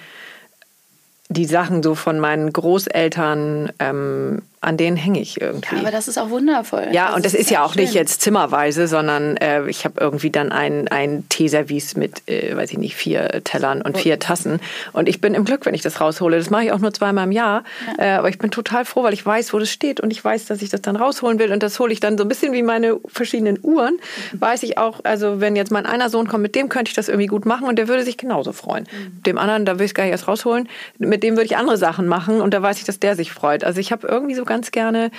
[1.30, 5.76] die Sachen so von meinen Großeltern ähm, an denen hänge ich irgendwie.
[5.76, 6.88] Ja, aber das ist auch wundervoll.
[6.91, 7.84] Ja, das und das ist, ist ja auch schön.
[7.84, 12.72] nicht jetzt zimmerweise, sondern äh, ich habe irgendwie dann ein, ein Teeservice mit, äh, weiß
[12.72, 14.59] ich nicht, vier Tellern und vier Tassen.
[14.91, 16.38] Und ich bin im Glück, wenn ich das raushole.
[16.38, 17.63] Das mache ich auch nur zweimal im Jahr.
[17.97, 18.03] Ja.
[18.03, 20.45] Äh, aber ich bin total froh, weil ich weiß, wo das steht und ich weiß,
[20.45, 21.51] dass ich das dann rausholen will.
[21.51, 23.99] Und das hole ich dann so ein bisschen wie meine verschiedenen Uhren.
[24.32, 24.41] Mhm.
[24.41, 27.07] Weiß ich auch, also wenn jetzt mein einer Sohn kommt, mit dem könnte ich das
[27.07, 28.86] irgendwie gut machen und der würde sich genauso freuen.
[28.91, 29.22] Mhm.
[29.24, 30.68] Dem anderen, da will ich gar nicht erst rausholen.
[30.97, 33.63] Mit dem würde ich andere Sachen machen und da weiß ich, dass der sich freut.
[33.63, 35.12] Also ich habe irgendwie so ganz ganz gerne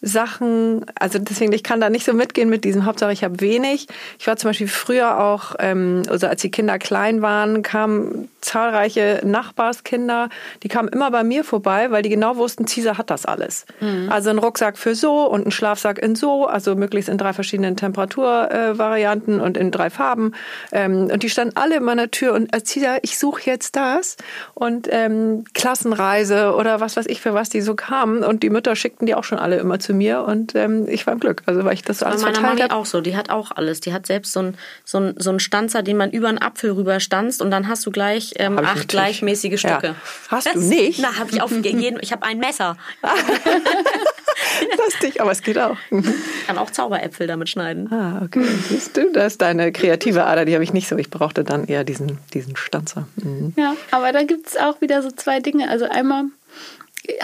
[0.00, 3.88] Sachen, also deswegen, ich kann da nicht so mitgehen mit diesem Hauptsache, ich habe wenig.
[4.20, 9.20] Ich war zum Beispiel früher auch, ähm, also als die Kinder klein waren, kamen zahlreiche
[9.24, 10.28] Nachbarskinder,
[10.62, 13.66] die kamen immer bei mir vorbei, weil die genau wussten, Caesar hat das alles.
[13.80, 14.08] Mhm.
[14.08, 17.76] Also ein Rucksack für so und ein Schlafsack in so, also möglichst in drei verschiedenen
[17.76, 20.32] Temperaturvarianten äh, und in drei Farben.
[20.70, 24.16] Ähm, und die standen alle in meiner Tür und als Caesar, ich suche jetzt das
[24.54, 28.76] und ähm, Klassenreise oder was weiß ich für was die so kamen und die Mütter
[28.76, 31.64] schickten die auch schon alle immer zu mir und ähm, ich war im Glück, also
[31.64, 32.56] weil ich das so alles verteilt habe.
[32.56, 33.80] Meine Mami auch so, die hat auch alles.
[33.80, 37.00] Die hat selbst so einen so so ein Stanzer, den man über einen Apfel rüber
[37.00, 39.88] stanzt und dann hast du gleich ähm, acht gleichmäßige Stücke.
[39.88, 39.94] Ja.
[40.28, 41.00] Hast das, du nicht?
[41.00, 42.76] Na, habe ich auf jeden, ich habe ein Messer.
[44.84, 45.76] Lustig, aber es geht auch.
[45.90, 47.92] Ich kann auch Zauberäpfel damit schneiden.
[47.92, 48.44] Ah, okay.
[48.68, 50.96] Siehst du, das ist deine kreative Ader, die habe ich nicht so.
[50.96, 53.06] Ich brauchte dann eher diesen, diesen Stanzer.
[53.16, 53.52] Mhm.
[53.56, 55.68] Ja, aber da gibt es auch wieder so zwei Dinge.
[55.68, 56.24] Also einmal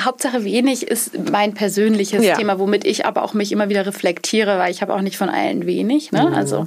[0.00, 2.36] Hauptsache wenig ist mein persönliches ja.
[2.36, 5.28] Thema, womit ich aber auch mich immer wieder reflektiere, weil ich habe auch nicht von
[5.28, 6.12] allen wenig.
[6.12, 6.26] Ne?
[6.28, 6.34] Mhm.
[6.34, 6.66] Also,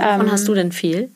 [0.00, 1.10] ähm, hast du denn viel?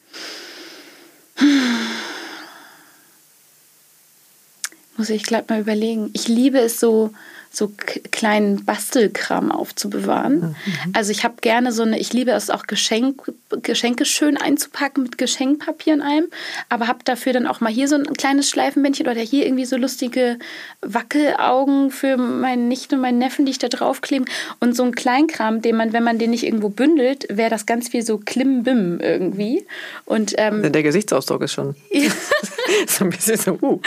[4.97, 6.11] Muss ich gleich mal überlegen.
[6.13, 7.13] Ich liebe es so,
[7.51, 7.73] so
[8.11, 10.41] kleinen Bastelkram aufzubewahren.
[10.41, 10.57] Mhm.
[10.93, 13.33] Also ich habe gerne so eine, ich liebe es auch Geschenk,
[13.63, 16.27] Geschenke schön einzupacken mit Geschenkpapier in allem,
[16.69, 19.77] aber habe dafür dann auch mal hier so ein kleines Schleifenbändchen oder hier irgendwie so
[19.77, 20.39] lustige
[20.83, 24.27] Wackelaugen für meine Nichte und meinen Neffen, die ich da draufklebe
[24.61, 27.89] und so ein Kleinkram, den man, wenn man den nicht irgendwo bündelt, wäre das ganz
[27.89, 29.67] viel so Klimbim irgendwie.
[30.05, 31.75] Und ähm, der Gesichtsausdruck ist schon
[32.87, 33.59] so ein bisschen so.
[33.61, 33.81] Uh.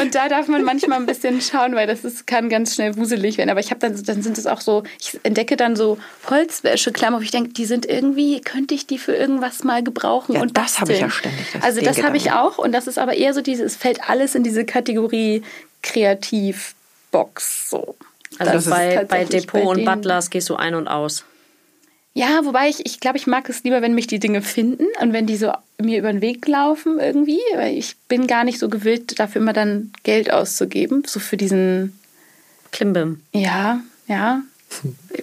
[0.00, 3.38] und da darf man manchmal ein bisschen schauen, weil das ist, kann ganz schnell wuselig
[3.38, 3.50] werden.
[3.50, 7.22] Aber ich habe dann, dann sind es auch so, ich entdecke dann so Holzwäscheklammer, wo
[7.22, 10.80] ich denke, die sind irgendwie, könnte ich die für irgendwas mal gebrauchen ja, und das
[10.80, 11.46] habe ich ja ständig.
[11.52, 14.08] Das also das habe ich auch und das ist aber eher so dieses, es fällt
[14.08, 15.42] alles in diese Kategorie
[15.82, 17.96] Kreativbox so.
[18.38, 21.24] Also bei, bei Depot bei und Butlers gehst du ein und aus.
[22.14, 25.12] Ja, wobei ich, ich glaube, ich mag es lieber, wenn mich die Dinge finden und
[25.12, 27.38] wenn die so mir über den Weg laufen irgendwie.
[27.54, 31.04] Weil ich bin gar nicht so gewillt, dafür immer dann Geld auszugeben.
[31.06, 31.98] So für diesen
[32.72, 33.22] Klimbim.
[33.32, 34.42] Ja, ja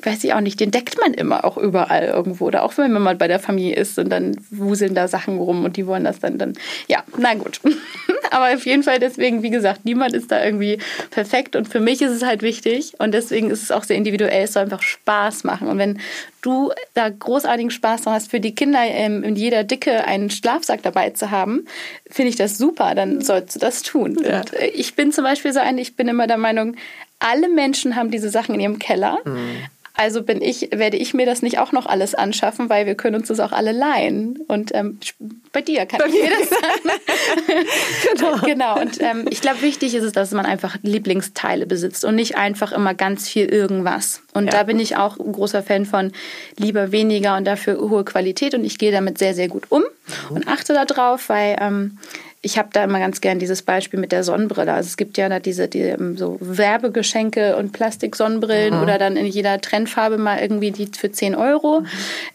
[0.04, 2.46] weiß ich auch nicht, den deckt man immer auch überall irgendwo.
[2.46, 5.64] Oder auch wenn man mal bei der Familie ist und dann wuseln da Sachen rum
[5.64, 6.54] und die wollen das dann dann.
[6.88, 7.60] Ja, na gut.
[8.32, 10.80] Aber auf jeden Fall deswegen, wie gesagt, niemand ist da irgendwie
[11.12, 11.56] perfekt.
[11.56, 14.44] Und für mich ist es halt wichtig und deswegen ist es auch sehr individuell.
[14.44, 15.68] Es soll einfach Spaß machen.
[15.68, 16.00] Und wenn
[16.42, 21.12] du da großartigen Spaß dran hast, für die Kinder in jeder Dicke einen Schlafsack dabei
[21.12, 21.66] zu haben,
[22.10, 22.94] finde ich das super.
[22.96, 24.18] Dann sollst du das tun.
[24.24, 24.42] Ja.
[24.60, 26.76] Äh, ich bin zum Beispiel so eine, ich bin immer der Meinung,
[27.26, 29.20] alle Menschen haben diese Sachen in ihrem Keller.
[29.26, 29.58] Mhm.
[29.98, 33.16] Also bin ich, werde ich mir das nicht auch noch alles anschaffen, weil wir können
[33.16, 34.40] uns das auch alle leihen.
[34.48, 35.00] Und ähm,
[35.54, 37.70] bei dir kann bei ich mir das sagen.
[38.14, 38.38] genau.
[38.46, 38.82] genau.
[38.82, 42.74] Und ähm, ich glaube, wichtig ist es, dass man einfach Lieblingsteile besitzt und nicht einfach
[42.74, 44.22] immer ganz viel irgendwas.
[44.34, 44.52] Und ja.
[44.52, 46.12] da bin ich auch ein großer Fan von
[46.58, 48.54] lieber weniger und dafür hohe Qualität.
[48.54, 50.36] Und ich gehe damit sehr, sehr gut um mhm.
[50.36, 51.98] und achte darauf, weil ähm,
[52.46, 54.72] ich habe da immer ganz gern dieses Beispiel mit der Sonnenbrille.
[54.72, 58.84] Also es gibt ja da diese die, ähm, so Werbegeschenke und Plastik-Sonnenbrillen mhm.
[58.84, 61.80] oder dann in jeder Trendfarbe mal irgendwie die für 10 Euro.
[61.80, 61.88] Mhm.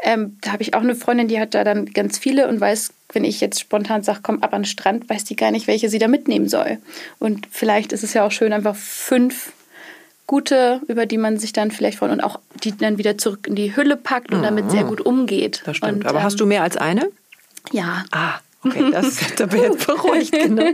[0.03, 2.93] Ähm, da habe ich auch eine Freundin, die hat da dann ganz viele und weiß,
[3.13, 5.89] wenn ich jetzt spontan sage, komm ab an den Strand, weiß die gar nicht, welche
[5.89, 6.79] sie da mitnehmen soll.
[7.21, 9.53] Und vielleicht ist es ja auch schön, einfach fünf
[10.27, 13.55] gute, über die man sich dann vielleicht freut und auch die dann wieder zurück in
[13.55, 14.89] die Hülle packt und damit sehr mhm.
[14.89, 15.63] gut umgeht.
[15.67, 15.99] Das stimmt.
[15.99, 17.09] Und, Aber ähm, hast du mehr als eine?
[17.71, 18.05] Ja.
[18.11, 18.41] Ah.
[18.65, 20.33] Okay, das, da bin ich jetzt beruhigt.
[20.33, 20.73] Genau.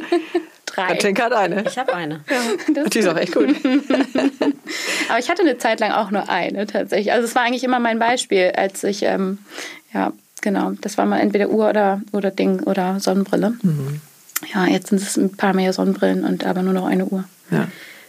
[0.66, 0.88] Drei.
[0.88, 1.64] Katinka hat eine.
[1.66, 2.20] Ich habe eine.
[2.28, 3.48] Ja, die ist auch echt gut.
[5.08, 7.12] Aber ich hatte eine Zeit lang auch nur eine tatsächlich.
[7.12, 9.38] Also es war eigentlich immer mein Beispiel, als ich, ähm,
[9.94, 10.12] ja,
[10.42, 13.54] genau, das war mal entweder Uhr oder, oder Ding oder Sonnenbrille.
[13.62, 14.00] Mhm.
[14.52, 17.24] Ja, jetzt sind es ein paar mehr Sonnenbrillen und aber nur noch eine Uhr.
[17.50, 17.68] Ja.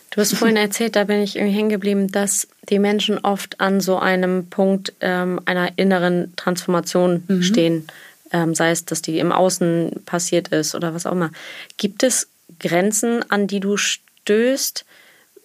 [0.09, 3.81] Du hast vorhin erzählt, da bin ich irgendwie hängen geblieben, dass die Menschen oft an
[3.81, 7.43] so einem Punkt ähm, einer inneren Transformation mhm.
[7.43, 7.87] stehen
[8.31, 11.31] ähm, sei es, dass die im Außen passiert ist oder was auch immer.
[11.77, 12.27] Gibt es
[12.59, 14.85] Grenzen, an die du stößt,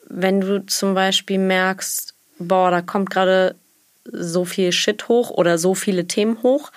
[0.09, 3.55] wenn du zum Beispiel merkst, boah, da kommt gerade
[4.05, 6.73] so viel Shit hoch oder so viele Themen hoch,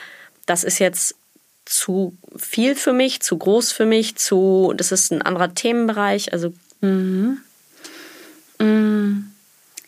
[0.46, 1.16] das ist jetzt
[1.66, 6.54] zu viel für mich, zu groß für mich, zu, das ist ein anderer Themenbereich, also.
[6.82, 7.40] Mhm.
[8.60, 9.32] Mhm.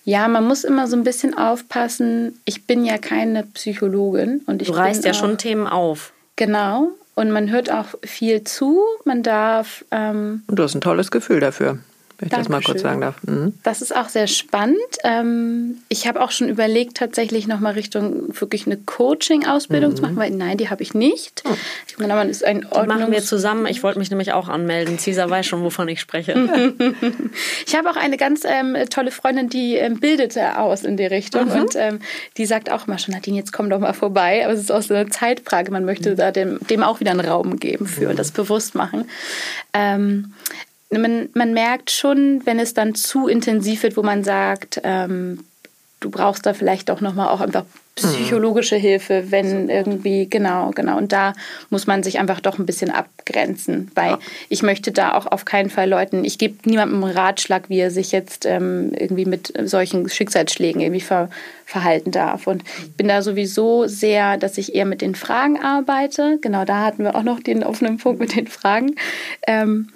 [0.08, 2.39] Ja, man muss immer so ein bisschen aufpassen.
[2.45, 6.14] Ich bin ja keine Psychologin und ich Du reißt ja schon Themen auf.
[6.38, 6.91] Genau.
[7.16, 8.80] Und man hört auch viel zu.
[9.03, 9.84] Man darf.
[9.91, 11.80] Ähm, und du hast ein tolles Gefühl dafür
[12.20, 12.51] wenn ich Dankeschön.
[12.51, 13.15] das mal kurz sagen darf.
[13.24, 13.53] Mhm.
[13.61, 14.78] Das ist auch sehr spannend.
[15.03, 19.95] Ähm, ich habe auch schon überlegt, tatsächlich nochmal Richtung wirklich eine Coaching-Ausbildung mhm.
[19.95, 21.43] zu machen, weil nein, die habe ich nicht.
[21.45, 21.53] Mhm.
[21.88, 23.68] Ich meine, man ist ein Ordnungs die machen wir zusammen.
[23.68, 24.97] Ich wollte mich nämlich auch anmelden.
[24.97, 26.34] Cesar weiß schon, wovon ich spreche.
[27.68, 31.45] ich habe auch eine ganz ähm, tolle Freundin, die ähm, bildet aus in die Richtung
[31.45, 31.61] mhm.
[31.61, 31.99] und ähm,
[32.38, 34.43] die sagt auch immer schon, Nadine, jetzt komm doch mal vorbei.
[34.43, 35.72] Aber es ist auch so eine Zeitfrage.
[35.72, 38.18] Man möchte da dem, dem auch wieder einen Raum geben für und mhm.
[38.18, 39.05] das bewusst machen.
[40.90, 45.44] Man, man merkt schon, wenn es dann zu intensiv wird, wo man sagt, ähm,
[46.00, 47.66] du brauchst da vielleicht auch nochmal auch einfach
[47.98, 48.82] psychologische mhm.
[48.82, 50.98] Hilfe, wenn irgendwie, genau, genau.
[50.98, 51.34] Und da
[51.70, 54.20] muss man sich einfach doch ein bisschen abgrenzen, weil ja.
[54.50, 57.92] ich möchte da auch auf keinen Fall Leuten, ich gebe niemandem einen Ratschlag, wie er
[57.92, 61.30] sich jetzt ähm, irgendwie mit solchen Schicksalsschlägen irgendwie ver,
[61.66, 62.46] verhalten darf.
[62.46, 66.38] Und ich bin da sowieso sehr, dass ich eher mit den Fragen arbeite.
[66.42, 68.96] Genau, da hatten wir auch noch den offenen Punkt mit den Fragen.
[69.48, 69.90] Ähm,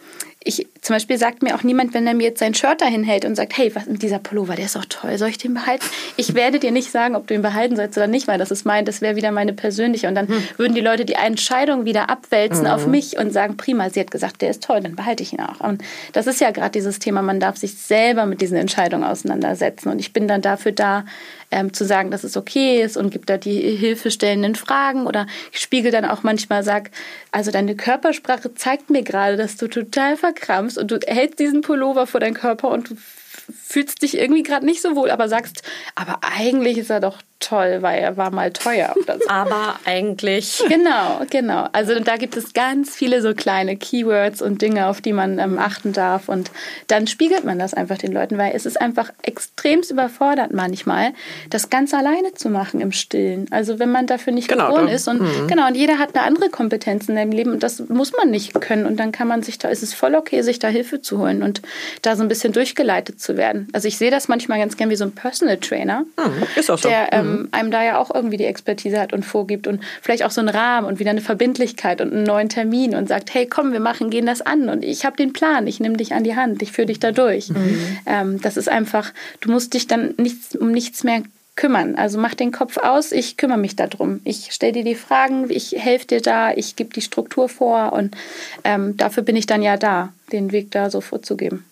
[0.44, 3.26] ich, zum Beispiel sagt mir auch niemand, wenn er mir jetzt sein Shirt dahin hält
[3.26, 5.86] und sagt, hey, was dieser Pullover, der ist doch toll, soll ich den behalten?
[6.18, 8.66] Ich werde dir nicht sagen, ob du ihn behalten sollst oder nicht, weil das ist
[8.66, 10.08] mein, das wäre wieder meine persönliche.
[10.08, 10.44] Und dann hm.
[10.58, 12.72] würden die Leute die Entscheidung wieder abwälzen mhm.
[12.72, 15.42] auf mich und sagen, prima, sie hat gesagt, der ist toll, dann behalte ich ihn
[15.42, 15.60] auch.
[15.60, 15.84] Und
[16.14, 19.90] das ist ja gerade dieses Thema, man darf sich selber mit diesen Entscheidungen auseinandersetzen.
[19.90, 21.06] Und ich bin dann dafür da,
[21.52, 25.60] ähm, zu sagen, dass es okay ist und gibt da die hilfestellenden Fragen oder ich
[25.60, 26.92] spiegel dann auch manchmal, sag,
[27.32, 32.08] also deine Körpersprache zeigt mir gerade, dass du total verkrampfst und du hältst diesen Pullover
[32.08, 35.64] vor deinen Körper und du fühlst dich irgendwie gerade nicht so wohl, aber sagst,
[35.96, 38.94] aber eigentlich ist er doch toll, weil er war mal teuer.
[39.06, 39.14] So.
[39.28, 40.64] aber eigentlich.
[40.70, 41.68] Genau, genau.
[41.74, 45.58] Also da gibt es ganz viele so kleine Keywords und Dinge, auf die man ähm,
[45.60, 46.30] achten darf.
[46.30, 46.52] Und
[46.88, 51.14] dann spiegelt man das einfach den Leuten, weil es ist einfach extremst überfordert manchmal,
[51.50, 53.48] das ganz alleine zu machen im Stillen.
[53.52, 55.48] Also wenn man dafür nicht genau, geboren ist und mhm.
[55.48, 58.54] genau, und jeder hat eine andere Kompetenz in seinem Leben und das muss man nicht
[58.62, 58.86] können.
[58.86, 61.44] Und dann kann man sich da, ist es voll okay, sich da Hilfe zu holen
[61.44, 61.62] und
[62.02, 63.68] da so ein bisschen durchgeleitet zu werden.
[63.74, 66.78] Also ich sehe das manchmal ganz gern wie so ein Personal Trainer, mhm, ist auch
[66.78, 66.88] so.
[66.88, 67.48] der ähm, mhm.
[67.52, 70.50] einem da ja auch irgendwie die Expertise hat und vorgibt und vielleicht auch so einen
[70.50, 74.10] Rahmen und wieder eine Verbindlichkeit und einen neuen Termin und sagt, hey, komm, wir machen,
[74.10, 76.72] gehen das an und ich habe den Plan, ich nehme dich an die Hand, ich
[76.72, 77.50] führe dich da durch.
[77.50, 77.98] Mhm.
[78.06, 79.12] Ähm, das ist einfach,
[79.42, 81.24] du musst dich dann nichts, um nichts mehr
[81.56, 81.96] kümmern.
[81.96, 84.22] Also mach den Kopf aus, ich kümmere mich darum.
[84.24, 88.16] Ich stelle dir die Fragen, ich helfe dir da, ich gebe die Struktur vor und
[88.64, 91.66] ähm, dafür bin ich dann ja da, den Weg da so vorzugeben.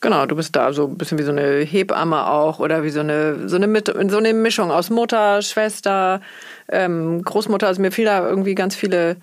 [0.00, 3.00] Genau, du bist da so ein bisschen wie so eine Hebamme auch oder wie so
[3.00, 6.20] eine, so eine, so eine Mischung aus Mutter, Schwester,
[6.68, 7.66] ähm, Großmutter.
[7.66, 9.16] Also mir fiel da irgendwie ganz viele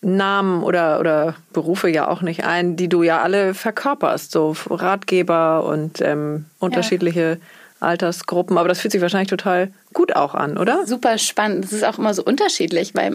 [0.00, 5.64] Namen oder, oder Berufe ja auch nicht ein, die du ja alle verkörperst, so Ratgeber
[5.64, 7.46] und ähm, unterschiedliche ja.
[7.80, 8.58] Altersgruppen.
[8.58, 10.86] Aber das fühlt sich wahrscheinlich total gut auch an, oder?
[10.86, 11.64] Super spannend.
[11.64, 13.10] Das ist auch immer so unterschiedlich, weil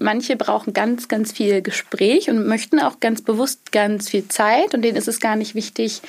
[0.00, 4.82] manche brauchen ganz, ganz viel Gespräch und möchten auch ganz bewusst ganz viel Zeit und
[4.82, 6.02] denen ist es gar nicht wichtig,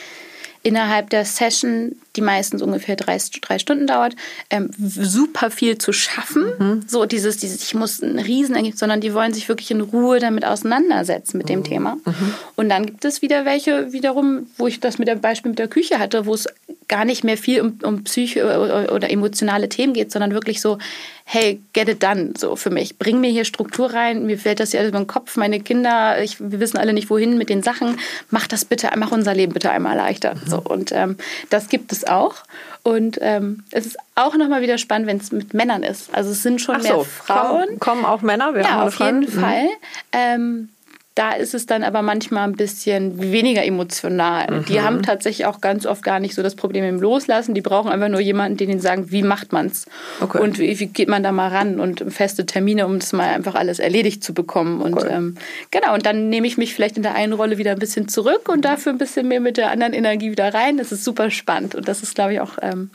[0.63, 4.15] innerhalb der Session, die meistens ungefähr drei, drei Stunden dauert,
[4.49, 6.45] ähm, super viel zu schaffen.
[6.57, 6.83] Mhm.
[6.87, 10.43] So dieses, dieses, ich muss ein Riesen, sondern die wollen sich wirklich in Ruhe damit
[10.43, 11.63] auseinandersetzen mit dem mhm.
[11.63, 11.97] Thema.
[12.03, 12.33] Mhm.
[12.55, 15.67] Und dann gibt es wieder welche wiederum, wo ich das mit dem Beispiel mit der
[15.67, 16.47] Küche hatte, wo es
[16.87, 20.77] gar nicht mehr viel um, um Psyche oder emotionale Themen geht, sondern wirklich so,
[21.25, 22.97] hey, get it done, so für mich.
[22.97, 26.23] Bring mir hier Struktur rein, mir fällt das ja alles über den Kopf, meine Kinder,
[26.23, 27.99] ich, wir wissen alle nicht wohin mit den Sachen,
[28.29, 30.35] mach das bitte, mach unser Leben bitte einmal leichter.
[30.35, 30.49] Mhm.
[30.49, 31.17] So, und ähm,
[31.49, 32.35] das gibt es auch.
[32.83, 36.13] Und ähm, es ist auch nochmal wieder spannend, wenn es mit Männern ist.
[36.13, 37.65] Also es sind schon Ach mehr so, Frauen.
[37.65, 38.53] Kommen, kommen auch Männer?
[38.53, 39.27] Wir ja, auf jeden mhm.
[39.27, 39.67] Fall.
[40.11, 40.69] Ähm,
[41.17, 44.51] da ist es dann aber manchmal ein bisschen weniger emotional.
[44.51, 44.65] Mhm.
[44.65, 47.55] Die haben tatsächlich auch ganz oft gar nicht so das Problem im Loslassen.
[47.55, 49.87] Die brauchen einfach nur jemanden, den ihnen sagen, wie macht man's
[50.21, 50.39] okay.
[50.39, 53.55] und wie, wie, geht man da mal ran und feste Termine, um das mal einfach
[53.55, 54.79] alles erledigt zu bekommen.
[54.79, 55.09] Und okay.
[55.09, 55.37] ähm,
[55.71, 58.47] genau, und dann nehme ich mich vielleicht in der einen Rolle wieder ein bisschen zurück
[58.47, 60.77] und dafür ein bisschen mehr mit der anderen Energie wieder rein.
[60.77, 62.91] Das ist super spannend und das ist, glaube ich, auch ähm,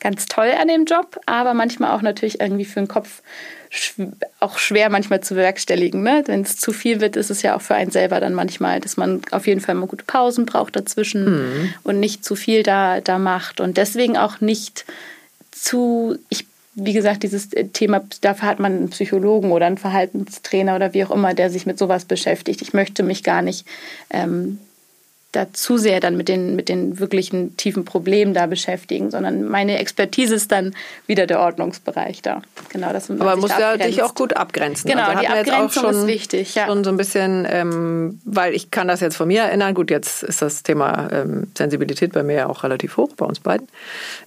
[0.00, 3.22] ganz toll an dem Job, aber manchmal auch natürlich irgendwie für den Kopf
[4.40, 6.02] auch schwer manchmal zu bewerkstelligen.
[6.02, 6.22] Ne?
[6.26, 8.96] Wenn es zu viel wird, ist es ja auch für einen selber dann manchmal, dass
[8.96, 11.74] man auf jeden Fall mal gute Pausen braucht dazwischen mhm.
[11.82, 13.60] und nicht zu viel da, da macht.
[13.60, 14.84] Und deswegen auch nicht
[15.50, 16.46] zu, ich
[16.76, 21.12] wie gesagt, dieses Thema, dafür hat man einen Psychologen oder einen Verhaltenstrainer oder wie auch
[21.12, 22.62] immer, der sich mit sowas beschäftigt.
[22.62, 23.64] Ich möchte mich gar nicht
[24.10, 24.58] ähm,
[25.34, 29.78] da zu sehr dann mit den, mit den wirklichen tiefen Problemen da beschäftigen, sondern meine
[29.78, 30.74] Expertise ist dann
[31.06, 32.42] wieder der Ordnungsbereich da.
[32.70, 34.90] Genau, das Aber muss ja dich auch gut abgrenzen.
[34.90, 36.54] Genau, also die Abgrenzung schon, ist wichtig.
[36.54, 36.66] Ja.
[36.66, 39.74] Schon so ein bisschen, ähm, weil ich kann das jetzt von mir erinnern.
[39.74, 43.40] Gut, jetzt ist das Thema ähm, Sensibilität bei mir ja auch relativ hoch, bei uns
[43.40, 43.68] beiden.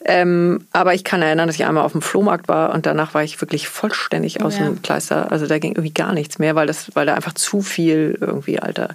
[0.06, 3.24] Ähm, aber ich kann erinnern, dass ich einmal auf dem Flohmarkt war und danach war
[3.24, 4.66] ich wirklich vollständig aus ja.
[4.66, 5.32] dem Kleister.
[5.32, 8.60] Also da ging irgendwie gar nichts mehr, weil, das, weil da einfach zu viel irgendwie
[8.60, 8.90] alter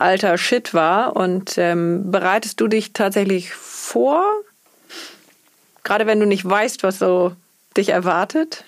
[0.00, 1.16] alter Shit war.
[1.16, 4.24] Und ähm, bereitest du dich tatsächlich vor,
[5.84, 7.32] gerade wenn du nicht weißt, was so
[7.76, 8.64] dich erwartet?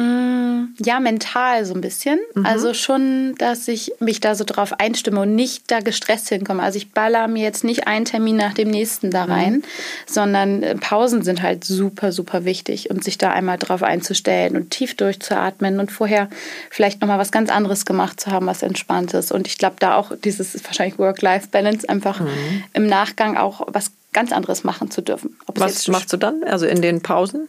[0.00, 2.18] Mm, ja, mental so ein bisschen.
[2.34, 2.46] Mhm.
[2.46, 6.62] Also schon, dass ich mich da so drauf einstimme und nicht da gestresst hinkomme.
[6.62, 9.62] Also ich baller mir jetzt nicht einen Termin nach dem nächsten da rein, mhm.
[10.06, 14.70] sondern äh, Pausen sind halt super, super wichtig und sich da einmal drauf einzustellen und
[14.70, 16.30] tief durchzuatmen und vorher
[16.70, 19.32] vielleicht nochmal was ganz anderes gemacht zu haben, was entspannt ist.
[19.32, 22.28] Und ich glaube, da auch dieses wahrscheinlich Work-Life-Balance einfach mhm.
[22.72, 25.36] im Nachgang auch was ganz anderes machen zu dürfen.
[25.46, 26.42] was machst du dann?
[26.44, 27.48] Also in den Pausen?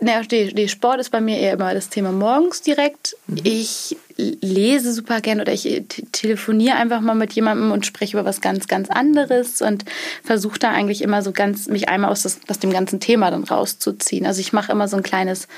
[0.00, 3.16] Naja, die, die Sport ist bei mir eher immer das Thema morgens direkt.
[3.26, 3.40] Mhm.
[3.44, 8.40] Ich lese super gern oder ich telefoniere einfach mal mit jemandem und spreche über was
[8.40, 9.84] ganz, ganz anderes und
[10.24, 13.44] versuche da eigentlich immer so ganz, mich einmal aus, das, aus dem ganzen Thema dann
[13.44, 14.24] rauszuziehen.
[14.26, 15.48] Also ich mache immer so ein kleines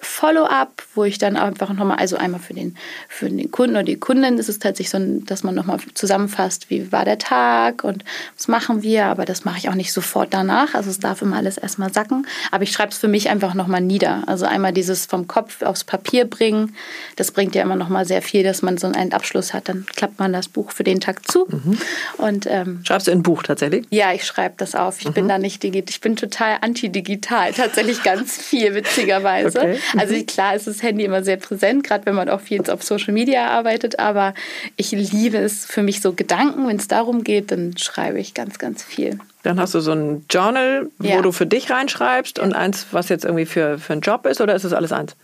[0.00, 2.76] Follow-up, wo ich dann einfach nochmal, also einmal für den,
[3.08, 6.92] für den Kunden oder die Kundin ist es tatsächlich so, dass man nochmal zusammenfasst, wie
[6.92, 8.04] war der Tag und
[8.36, 10.74] was machen wir, aber das mache ich auch nicht sofort danach.
[10.74, 12.26] Also es darf immer alles erstmal sacken.
[12.52, 14.22] Aber ich schreibe es für mich einfach nochmal nieder.
[14.26, 16.76] Also einmal dieses vom Kopf aufs Papier bringen,
[17.16, 19.68] das bringt ja immer nochmal sehr viel, dass man so einen Abschluss hat.
[19.68, 21.46] Dann klappt man das Buch für den Tag zu.
[21.48, 21.78] Mhm.
[22.18, 23.86] Und, ähm, Schreibst du ein Buch tatsächlich?
[23.90, 25.00] Ja, ich schreibe das auf.
[25.00, 25.12] Ich mhm.
[25.14, 25.90] bin da nicht digital.
[25.90, 27.52] Ich bin total anti-digital.
[27.54, 29.58] Tatsächlich ganz viel, witzigerweise.
[29.58, 29.78] Okay.
[29.92, 30.00] Mhm.
[30.00, 33.12] Also klar ist das Handy immer sehr präsent, gerade wenn man auch viel auf Social
[33.12, 33.98] Media arbeitet.
[33.98, 34.34] Aber
[34.76, 36.68] ich liebe es für mich so Gedanken.
[36.68, 39.18] Wenn es darum geht, dann schreibe ich ganz, ganz viel.
[39.44, 41.22] Dann hast du so ein Journal, wo ja.
[41.22, 42.44] du für dich reinschreibst ja.
[42.44, 45.14] und eins, was jetzt irgendwie für, für einen Job ist, oder ist das alles eins?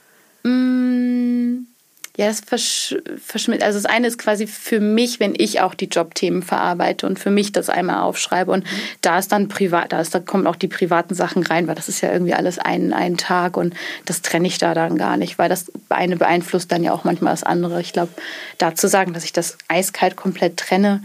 [0.43, 1.50] Mmh.
[2.17, 3.65] Ja, das versch verschmilzt.
[3.65, 7.31] Also das eine ist quasi für mich, wenn ich auch die Jobthemen verarbeite und für
[7.31, 8.51] mich das einmal aufschreibe.
[8.51, 8.79] Und mhm.
[9.01, 11.89] da ist dann privat, da, ist, da kommen auch die privaten Sachen rein, weil das
[11.89, 13.75] ist ja irgendwie alles ein, ein Tag und
[14.07, 17.33] das trenne ich da dann gar nicht, weil das eine beeinflusst dann ja auch manchmal
[17.33, 17.81] das andere.
[17.81, 18.13] Ich glaube,
[18.59, 21.03] da zu sagen, dass ich das eiskalt komplett trenne,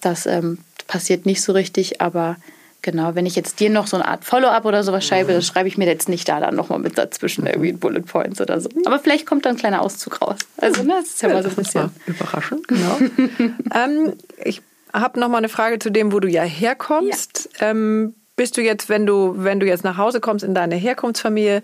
[0.00, 2.36] das ähm, passiert nicht so richtig, aber
[2.82, 5.36] Genau, wenn ich jetzt dir noch so eine Art Follow-up oder sowas schreibe, mhm.
[5.36, 8.60] das schreibe ich mir jetzt nicht da dann nochmal mit dazwischen irgendwie Bullet Points oder
[8.60, 8.68] so.
[8.84, 10.38] Aber vielleicht kommt da ein kleiner Auszug raus.
[10.56, 11.90] Also, ne, das ist ja, ja mal so ein bisschen.
[12.06, 12.98] Überraschend, genau.
[13.74, 14.14] ähm,
[14.44, 14.62] ich
[14.92, 17.50] habe nochmal eine Frage zu dem, wo du ja herkommst.
[17.60, 17.70] Ja.
[17.70, 21.62] Ähm, bist du jetzt, wenn du, wenn du jetzt nach Hause kommst in deine Herkunftsfamilie,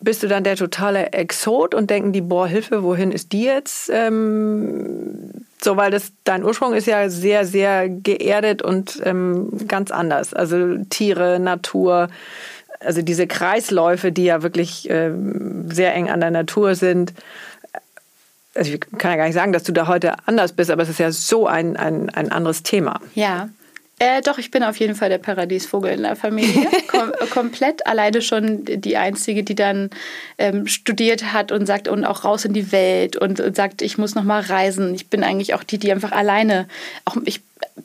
[0.00, 3.90] bist du dann der totale Exot und denken die, boah, Hilfe, wohin ist die jetzt?
[3.92, 10.32] Ähm, so, weil das, dein Ursprung ist ja sehr, sehr geerdet und ähm, ganz anders.
[10.32, 12.08] Also Tiere, Natur,
[12.80, 17.12] also diese Kreisläufe, die ja wirklich ähm, sehr eng an der Natur sind.
[18.54, 20.88] Also ich kann ja gar nicht sagen, dass du da heute anders bist, aber es
[20.88, 23.00] ist ja so ein, ein, ein anderes Thema.
[23.14, 23.48] Ja,
[23.98, 26.68] äh, doch, ich bin auf jeden Fall der Paradiesvogel in der Familie.
[26.88, 29.90] Kom komplett alleine schon die Einzige, die dann
[30.38, 33.98] ähm, studiert hat und sagt, und auch raus in die Welt und, und sagt, ich
[33.98, 34.94] muss noch mal reisen.
[34.94, 36.68] Ich bin eigentlich auch die, die einfach alleine,
[37.04, 37.40] auch ich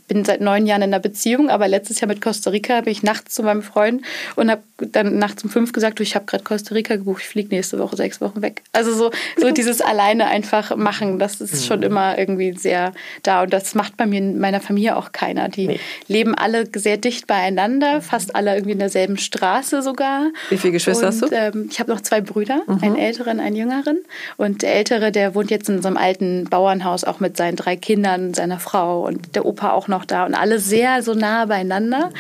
[0.08, 3.04] bin seit neun Jahren in einer Beziehung, aber letztes Jahr mit Costa Rica bin ich
[3.04, 4.04] nachts zu meinem Freund
[4.36, 7.30] und habe dann nachts um fünf gesagt, du, ich habe gerade Costa Rica gebucht, ich
[7.30, 8.62] fliege nächste Woche sechs Wochen weg.
[8.74, 11.86] Also so, so dieses alleine einfach machen, das ist schon mhm.
[11.86, 12.94] immer irgendwie sehr
[13.24, 15.50] da und das macht bei mir in meiner Familie auch keiner.
[15.50, 15.80] Die nee.
[16.08, 20.32] leben alle sehr dicht beieinander, fast alle irgendwie in derselben Straße sogar.
[20.50, 21.28] Wie viele Geschwister und, hast du?
[21.32, 22.80] Ähm, ich habe noch zwei Brüder, mhm.
[22.82, 24.00] einen älteren, einen jüngeren
[24.38, 27.76] und der ältere, der wohnt jetzt in so einem alten Bauernhaus auch mit seinen drei
[27.76, 32.12] Kindern, seiner Frau und der Opa auch noch da und alle sehr so nah beieinander.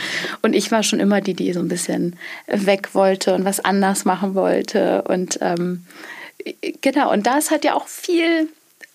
[0.41, 2.15] Und ich war schon immer die, die so ein bisschen
[2.47, 5.01] weg wollte und was anders machen wollte.
[5.03, 5.85] Und ähm,
[6.81, 8.47] genau, und da ist halt ja auch viel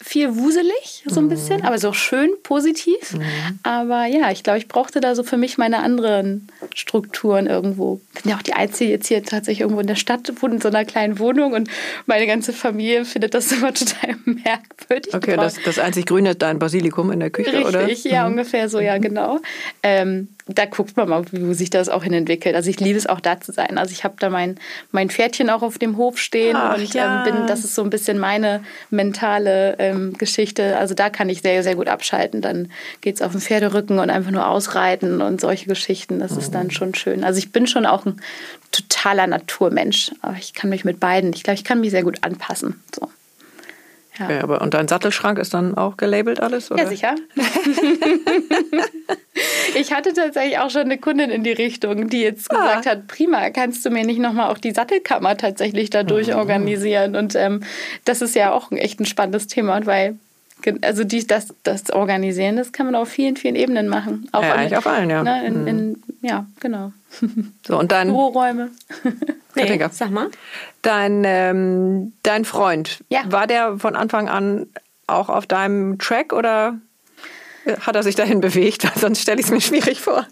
[0.09, 1.28] viel wuselig, so ein mhm.
[1.28, 3.12] bisschen, aber so schön positiv.
[3.12, 3.59] Mhm.
[3.62, 8.00] Aber ja, ich glaube, ich brauchte da so für mich meine anderen Strukturen irgendwo.
[8.14, 10.61] Ich bin ja auch die Einzige jetzt hier tatsächlich irgendwo in der Stadt, wohne in
[10.62, 11.68] so einer kleinen Wohnung und
[12.06, 15.12] meine ganze Familie findet das immer total merkwürdig.
[15.12, 17.86] Okay, das, das einzig Grüne ist dein Basilikum in der Küche, Richtig, oder?
[17.86, 18.32] Richtig, ja, mhm.
[18.32, 19.40] ungefähr so, ja, genau.
[19.82, 22.55] Ähm, da guckt man mal, wie sich das auch hin entwickelt.
[22.55, 23.76] Also ich liebe es auch da zu sein.
[23.76, 24.59] Also ich habe da mein,
[24.92, 27.24] mein Pferdchen auch auf dem Hof stehen Ach, und ja.
[27.26, 30.78] ähm, bin, das ist so ein bisschen meine mentale ähm, Geschichte.
[30.78, 32.40] Also da kann ich sehr, sehr gut abschalten.
[32.40, 32.70] Dann
[33.01, 36.18] geht es auf den Pferderücken und einfach nur ausreiten und solche Geschichten.
[36.18, 36.38] Das mhm.
[36.38, 36.70] ist dann mhm.
[36.70, 37.24] schon schön.
[37.24, 38.20] Also ich bin schon auch ein
[38.72, 40.12] totaler Naturmensch.
[40.22, 42.82] Aber ich kann mich mit beiden, ich glaube, ich kann mich sehr gut anpassen.
[42.94, 43.09] So.
[44.18, 44.24] Ja.
[44.24, 46.70] Okay, aber und dein Sattelschrank ist dann auch gelabelt alles?
[46.70, 46.82] Oder?
[46.82, 47.14] Ja, sicher.
[49.89, 52.61] ich hatte tatsächlich auch schon eine Kundin in die Richtung, die jetzt ah.
[52.61, 56.34] gesagt hat, prima, kannst du mir nicht nochmal auch die Sattelkammer tatsächlich dadurch mhm.
[56.34, 57.16] organisieren?
[57.16, 57.62] Und ähm,
[58.05, 60.18] das ist ja auch ein echt ein spannendes Thema, weil
[60.82, 64.28] also die, das, das Organisieren, das kann man auf vielen, vielen Ebenen machen.
[64.32, 65.22] Auch ja, an, eigentlich auf allen, ja.
[65.22, 65.97] Ne, in, in, mhm.
[66.20, 66.93] ja, genau.
[67.66, 68.09] So, und dann.
[68.09, 68.70] Büroräume.
[69.55, 70.28] nee, sag mal.
[70.82, 73.20] Dein, ähm, dein Freund, ja.
[73.30, 74.66] war der von Anfang an
[75.07, 76.78] auch auf deinem Track oder
[77.80, 78.86] hat er sich dahin bewegt?
[78.96, 80.26] Sonst stelle ich es mir schwierig vor.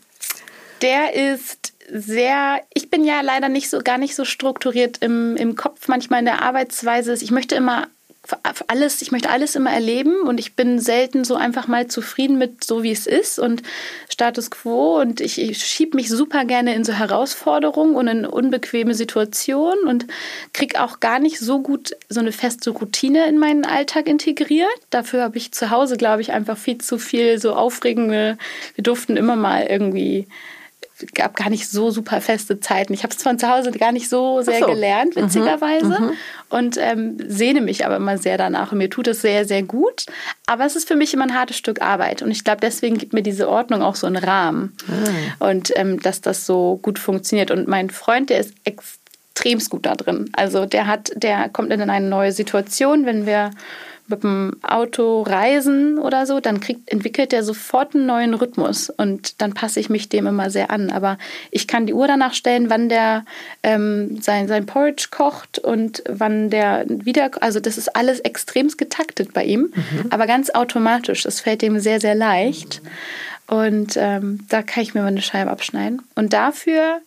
[0.83, 5.57] Der ist sehr, ich bin ja leider nicht so, gar nicht so strukturiert im, im
[5.57, 7.15] Kopf, manchmal in der Arbeitsweise.
[7.15, 7.89] Ich möchte immer
[8.69, 12.65] alles, ich möchte alles immer erleben und ich bin selten so einfach mal zufrieden mit
[12.65, 13.63] so wie es ist und
[14.09, 18.95] Status quo und ich, ich schiebe mich super gerne in so Herausforderungen und in unbequeme
[18.95, 20.07] Situationen und
[20.53, 24.69] kriege auch gar nicht so gut so eine feste Routine in meinen Alltag integriert.
[24.91, 28.39] Dafür habe ich zu Hause, glaube ich, einfach viel zu viel so aufregende,
[28.75, 30.27] wir durften immer mal irgendwie
[31.15, 32.95] gab gar nicht so super feste Zeiten.
[32.95, 34.67] Ich habe es von zu Hause gar nicht so sehr so.
[34.67, 35.23] gelernt, mhm.
[35.23, 36.01] witzigerweise.
[36.01, 36.13] Mhm.
[36.49, 38.73] Und ähm, sehne mich aber immer sehr danach.
[38.73, 40.07] Und mir tut es sehr, sehr gut.
[40.47, 42.23] Aber es ist für mich immer ein hartes Stück Arbeit.
[42.23, 44.77] Und ich glaube, deswegen gibt mir diese Ordnung auch so einen Rahmen.
[44.87, 45.47] Mhm.
[45.47, 47.51] Und ähm, dass das so gut funktioniert.
[47.51, 50.31] Und mein Freund, der ist extremst gut da drin.
[50.33, 53.51] Also der hat, der kommt in eine neue Situation, wenn wir
[54.09, 59.41] mit dem Auto reisen oder so, dann kriegt, entwickelt der sofort einen neuen Rhythmus und
[59.41, 60.91] dann passe ich mich dem immer sehr an.
[60.91, 61.19] Aber
[61.51, 63.25] ich kann die Uhr danach stellen, wann der
[63.63, 69.33] ähm, sein, sein Porridge kocht und wann der wieder, also das ist alles extremst getaktet
[69.33, 70.07] bei ihm, mhm.
[70.11, 71.23] aber ganz automatisch.
[71.23, 72.83] Das fällt ihm sehr, sehr leicht.
[73.49, 76.03] Und ähm, da kann ich mir mal eine Scheibe abschneiden.
[76.15, 77.01] Und dafür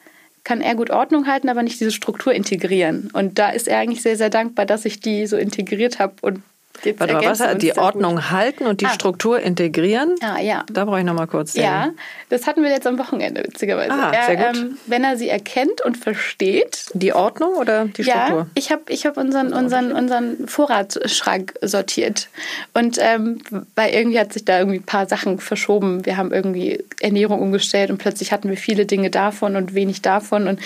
[0.44, 3.10] kann er gut Ordnung halten, aber nicht diese Struktur integrieren.
[3.14, 6.42] Und da ist er eigentlich sehr, sehr dankbar, dass ich die so integriert habe und
[6.84, 8.94] Jetzt Warte mal, was, die Ordnung halten und die ah.
[8.94, 10.16] Struktur integrieren?
[10.22, 10.64] Ah, ja.
[10.72, 11.64] Da brauche ich noch mal kurz den.
[11.64, 11.92] Ja,
[12.30, 13.92] das hatten wir jetzt am Wochenende, witzigerweise.
[13.92, 14.58] Ah, sehr gut.
[14.58, 16.86] Ähm, wenn er sie erkennt und versteht.
[16.94, 18.38] Die Ordnung oder die Struktur?
[18.38, 22.30] Ja, ich habe ich hab unseren, unseren, unseren Vorratsschrank sortiert.
[22.74, 23.42] Und ähm,
[23.76, 26.06] weil irgendwie hat sich da irgendwie ein paar Sachen verschoben.
[26.06, 30.48] Wir haben irgendwie Ernährung umgestellt und plötzlich hatten wir viele Dinge davon und wenig davon.
[30.48, 30.60] Und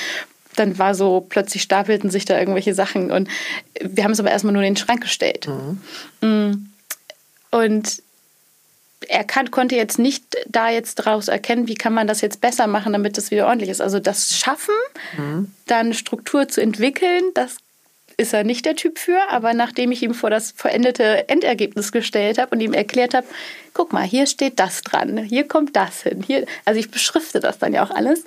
[0.55, 3.29] dann war so, plötzlich stapelten sich da irgendwelche Sachen und
[3.81, 5.47] wir haben es aber erstmal nur in den Schrank gestellt.
[5.47, 6.27] Mhm.
[6.27, 6.69] Mm.
[7.51, 8.01] Und
[9.07, 12.67] er kann, konnte jetzt nicht da jetzt daraus erkennen, wie kann man das jetzt besser
[12.67, 13.81] machen, damit das wieder ordentlich ist.
[13.81, 14.75] Also das Schaffen,
[15.17, 15.51] mhm.
[15.67, 17.57] dann Struktur zu entwickeln, das
[18.17, 22.37] ist er nicht der Typ für, aber nachdem ich ihm vor das verendete Endergebnis gestellt
[22.37, 23.27] habe und ihm erklärt habe,
[23.73, 27.57] guck mal, hier steht das dran, hier kommt das hin, hier, also ich beschrifte das
[27.57, 28.23] dann ja auch alles,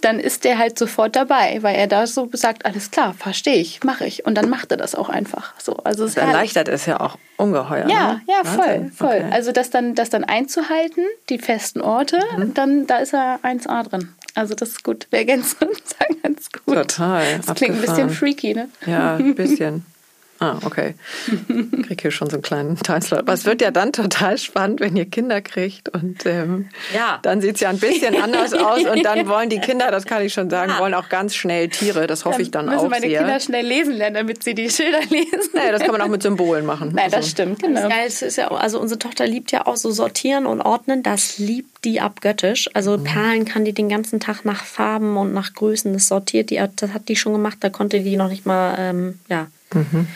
[0.00, 3.84] dann ist der halt sofort dabei, weil er da so sagt, alles klar, verstehe ich,
[3.84, 5.74] mache ich und dann macht er das auch einfach so.
[5.84, 7.88] Also es erleichtert es ja auch ungeheuer.
[7.88, 8.22] Ja, ne?
[8.26, 9.08] ja, voll, voll.
[9.08, 9.30] Okay.
[9.30, 12.54] Also das dann, das dann einzuhalten, die festen Orte, mhm.
[12.54, 14.14] dann da ist er 1A drin.
[14.34, 15.06] Also das ist gut.
[15.10, 15.82] Wir ergänzen uns
[16.22, 16.74] ganz gut.
[16.74, 17.40] Total.
[17.44, 18.68] Das klingt ein bisschen freaky, ne?
[18.86, 19.84] Ja, ein bisschen.
[20.40, 20.94] Ah, okay.
[21.26, 23.20] Ich kriege hier schon so einen kleinen Teilslot.
[23.20, 25.88] Aber es wird ja dann total spannend, wenn ihr Kinder kriegt.
[25.88, 27.18] Und ähm, ja.
[27.22, 28.84] dann sieht es ja ein bisschen anders aus.
[28.84, 30.78] Und dann wollen die Kinder, das kann ich schon sagen, ja.
[30.78, 32.06] wollen auch ganz schnell Tiere.
[32.06, 33.18] Das hoffe dann ich dann müssen auch meine sehr.
[33.18, 35.50] Kinder schnell lesen lernen, damit sie die Schilder lesen.
[35.54, 36.92] Naja, das kann man auch mit Symbolen machen.
[36.94, 37.16] Nein, also.
[37.16, 37.60] das stimmt.
[37.60, 37.88] Genau.
[37.88, 41.02] Das ist ja, also unsere Tochter liebt ja auch so sortieren und ordnen.
[41.02, 42.70] Das liebt die abgöttisch.
[42.74, 43.04] Also mhm.
[43.04, 45.92] Perlen kann die den ganzen Tag nach Farben und nach Größen.
[45.92, 46.62] Das sortiert die.
[46.76, 47.58] Das hat die schon gemacht.
[47.60, 49.48] Da konnte die noch nicht mal, ähm, ja.
[49.72, 50.06] Mhm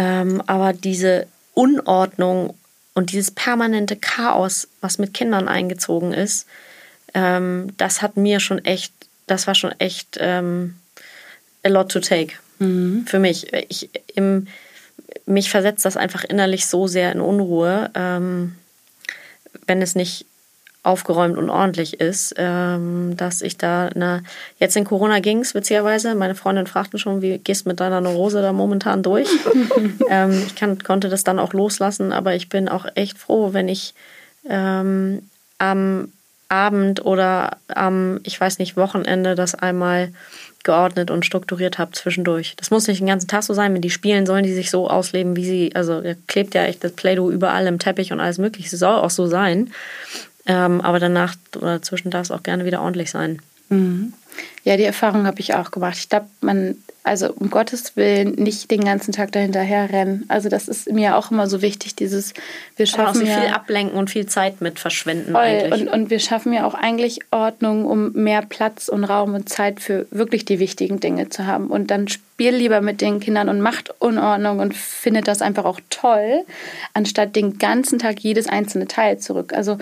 [0.00, 2.54] ähm, aber diese Unordnung
[2.94, 6.46] und dieses permanente Chaos, was mit Kindern eingezogen ist,
[7.12, 8.94] ähm, das hat mir schon echt,
[9.26, 10.76] das war schon echt ähm,
[11.62, 13.04] a lot to take mhm.
[13.06, 13.52] für mich.
[13.68, 14.46] Ich, im,
[15.26, 18.56] mich versetzt das einfach innerlich so sehr in Unruhe, ähm,
[19.66, 20.24] wenn es nicht
[20.82, 24.22] aufgeräumt und ordentlich ist, ähm, dass ich da, na,
[24.58, 26.14] jetzt in Corona ging es witzigerweise.
[26.14, 29.28] Meine Freundin fragten schon, wie gehst du mit deiner Neurose da momentan durch?
[30.08, 33.68] ähm, ich kann, konnte das dann auch loslassen, aber ich bin auch echt froh, wenn
[33.68, 33.94] ich
[34.48, 35.22] ähm,
[35.58, 36.12] am
[36.48, 40.12] Abend oder am, ich weiß nicht, Wochenende das einmal
[40.64, 42.54] geordnet und strukturiert habe zwischendurch.
[42.56, 43.72] Das muss nicht den ganzen Tag so sein.
[43.72, 46.92] Wenn die spielen, sollen die sich so ausleben, wie sie, also klebt ja echt das
[46.92, 48.74] Play-Doh überall im Teppich und alles mögliche.
[48.74, 49.72] Es soll auch so sein.
[50.46, 53.40] Ähm, aber danach oder zwischen darf es auch gerne wieder ordentlich sein.
[53.68, 54.12] Mhm.
[54.64, 55.96] Ja, die Erfahrung habe ich auch gemacht.
[55.96, 60.24] Ich glaube, man, also um Gottes Willen, nicht den ganzen Tag dahinterher rennen.
[60.28, 62.34] Also das ist mir auch immer so wichtig, dieses,
[62.76, 65.40] wir schaffen ja, viel ablenken und viel Zeit mit verschwenden voll.
[65.40, 65.82] eigentlich.
[65.82, 69.80] Und, und wir schaffen ja auch eigentlich Ordnung, um mehr Platz und Raum und Zeit
[69.80, 71.68] für wirklich die wichtigen Dinge zu haben.
[71.68, 75.80] Und dann spiel lieber mit den Kindern und macht Unordnung und findet das einfach auch
[75.88, 76.44] toll,
[76.92, 79.54] anstatt den ganzen Tag jedes einzelne Teil zurück.
[79.54, 79.78] Also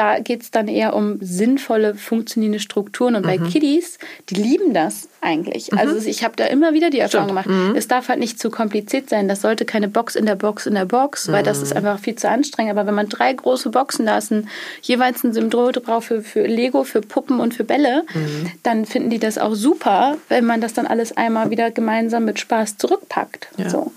[0.00, 3.16] da geht es dann eher um sinnvolle, funktionierende Strukturen.
[3.16, 3.26] Und mhm.
[3.26, 3.98] bei Kiddies,
[4.30, 5.70] die lieben das eigentlich.
[5.70, 5.78] Mhm.
[5.78, 7.44] Also ich habe da immer wieder die Erfahrung Stimmt.
[7.44, 7.76] gemacht, mhm.
[7.76, 9.28] es darf halt nicht zu kompliziert sein.
[9.28, 11.76] Das sollte keine Box in der Box in der Box, weil das ist mhm.
[11.76, 12.70] einfach viel zu anstrengend.
[12.70, 14.32] Aber wenn man drei große Boxen da ist,
[14.80, 18.50] jeweils ein Symbol drauf für, für Lego, für Puppen und für Bälle, mhm.
[18.62, 22.40] dann finden die das auch super, wenn man das dann alles einmal wieder gemeinsam mit
[22.40, 23.48] Spaß zurückpackt.
[23.58, 23.68] Ja.
[23.68, 23.92] So.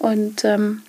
[0.00, 0.82] Und ähm,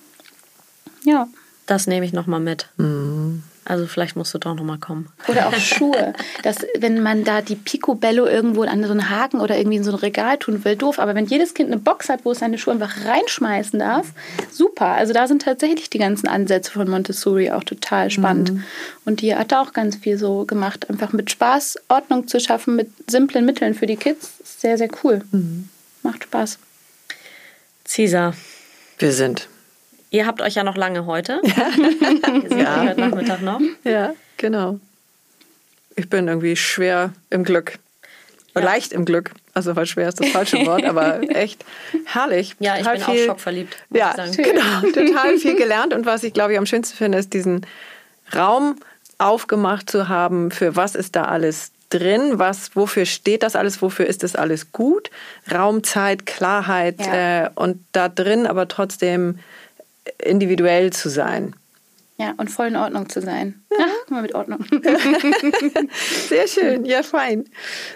[1.03, 1.28] ja.
[1.68, 2.70] Das nehme ich nochmal mit.
[2.78, 3.43] Mhm.
[3.66, 5.09] Also vielleicht musst du doch nochmal kommen.
[5.28, 6.13] Oder auch Schuhe.
[6.43, 9.91] dass, wenn man da die Picobello irgendwo an so einen Haken oder irgendwie in so
[9.91, 10.99] ein Regal tun will, doof.
[10.99, 14.13] Aber wenn jedes Kind eine Box hat, wo es seine Schuhe einfach reinschmeißen darf,
[14.51, 14.89] super.
[14.89, 18.53] Also da sind tatsächlich die ganzen Ansätze von Montessori auch total spannend.
[18.53, 18.63] Mhm.
[19.03, 20.89] Und die hat da auch ganz viel so gemacht.
[20.89, 24.34] Einfach mit Spaß Ordnung zu schaffen, mit simplen Mitteln für die Kids.
[24.43, 25.22] Sehr, sehr cool.
[25.32, 25.70] Mhm.
[26.03, 26.59] Macht Spaß.
[27.84, 28.36] Cesar.
[28.99, 29.49] Wir sind
[30.12, 31.41] Ihr habt euch ja noch lange heute.
[32.49, 32.58] Ja.
[32.58, 32.84] ja.
[32.84, 33.60] heute Nachmittag noch.
[33.84, 34.80] Ja, genau.
[35.95, 37.80] Ich bin irgendwie schwer im Glück.
[38.56, 38.62] Ja.
[38.62, 39.32] Leicht im Glück.
[39.53, 41.66] Also, weil schwer ist das falsche Wort, aber echt
[42.06, 42.56] herrlich.
[42.60, 43.78] Ja, ich bin viel, auch schockverliebt.
[43.91, 44.82] Ja, genau.
[44.93, 45.93] Total viel gelernt.
[45.93, 47.66] Und was ich, glaube ich, am schönsten finde, ist diesen
[48.36, 48.78] Raum
[49.18, 54.08] aufgemacht zu haben, für was ist da alles drin, was, wofür steht das alles, wofür
[54.08, 55.10] ist das alles gut,
[55.51, 57.45] Raum, Zeit, Klarheit ja.
[57.45, 59.39] äh, und da drin aber trotzdem
[60.24, 61.56] individuell zu sein.
[62.18, 63.62] Ja, und voll in Ordnung zu sein.
[63.78, 63.86] Ja.
[63.89, 64.66] Ach, mal mit Ordnung.
[66.30, 67.43] sehr schön, ja, fein.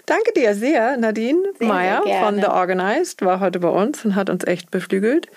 [0.05, 4.43] Danke dir sehr, Nadine Meyer von The Organized war heute bei uns und hat uns
[4.45, 5.27] echt beflügelt.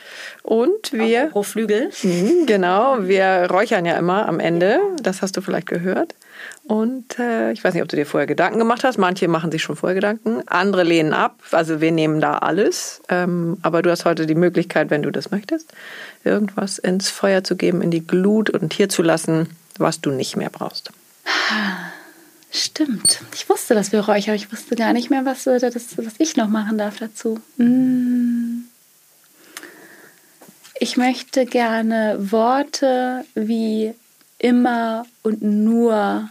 [0.43, 1.27] Und wir.
[1.27, 1.91] Pro Flügel.
[2.03, 4.81] Mh, genau, wir räuchern ja immer am Ende.
[5.01, 6.17] Das hast du vielleicht gehört.
[6.65, 8.97] Und äh, ich weiß nicht, ob du dir vorher Gedanken gemacht hast.
[8.97, 11.41] Manche machen sich schon vorher Gedanken, andere lehnen ab.
[11.51, 13.03] Also wir nehmen da alles.
[13.09, 15.73] Ähm, aber du hast heute die Möglichkeit, wenn du das möchtest,
[16.23, 20.37] irgendwas ins Feuer zu geben, in die Glut und hier zu lassen, was du nicht
[20.37, 20.93] mehr brauchst.
[22.53, 23.23] Stimmt.
[23.35, 26.37] Ich wusste, dass wir räuchern, aber ich wusste gar nicht mehr, was, das, was ich
[26.37, 27.41] noch machen darf dazu.
[27.57, 28.65] Mm.
[30.79, 33.95] Ich möchte gerne Worte wie
[34.39, 36.29] immer und nur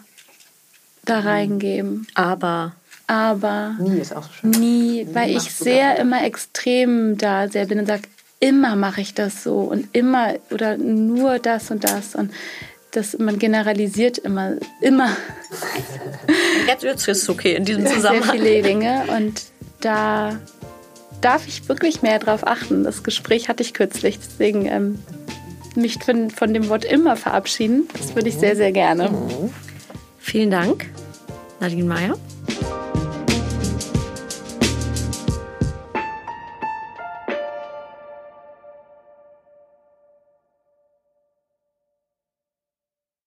[1.11, 1.27] da mhm.
[1.27, 2.07] reingeben.
[2.15, 2.73] Aber.
[3.07, 3.75] Aber.
[3.79, 4.51] Nie ist auch so schön.
[4.51, 8.03] Nie, weil nie ich sehr immer extrem da sehr bin und sage,
[8.39, 12.31] immer mache ich das so und immer oder nur das und das und
[12.91, 15.15] das, man generalisiert immer, immer.
[16.67, 18.37] Jetzt, ist es okay in diesem Zusammenhang.
[18.37, 19.43] Sehr viele Dinge und
[19.79, 20.37] da
[21.21, 22.83] darf ich wirklich mehr darauf achten.
[22.83, 24.99] Das Gespräch hatte ich kürzlich, deswegen ähm,
[25.75, 27.87] mich von, von dem Wort immer verabschieden.
[27.97, 29.09] Das würde ich sehr, sehr gerne.
[30.19, 30.87] Vielen Dank,
[31.61, 32.15] Nadine Meyer.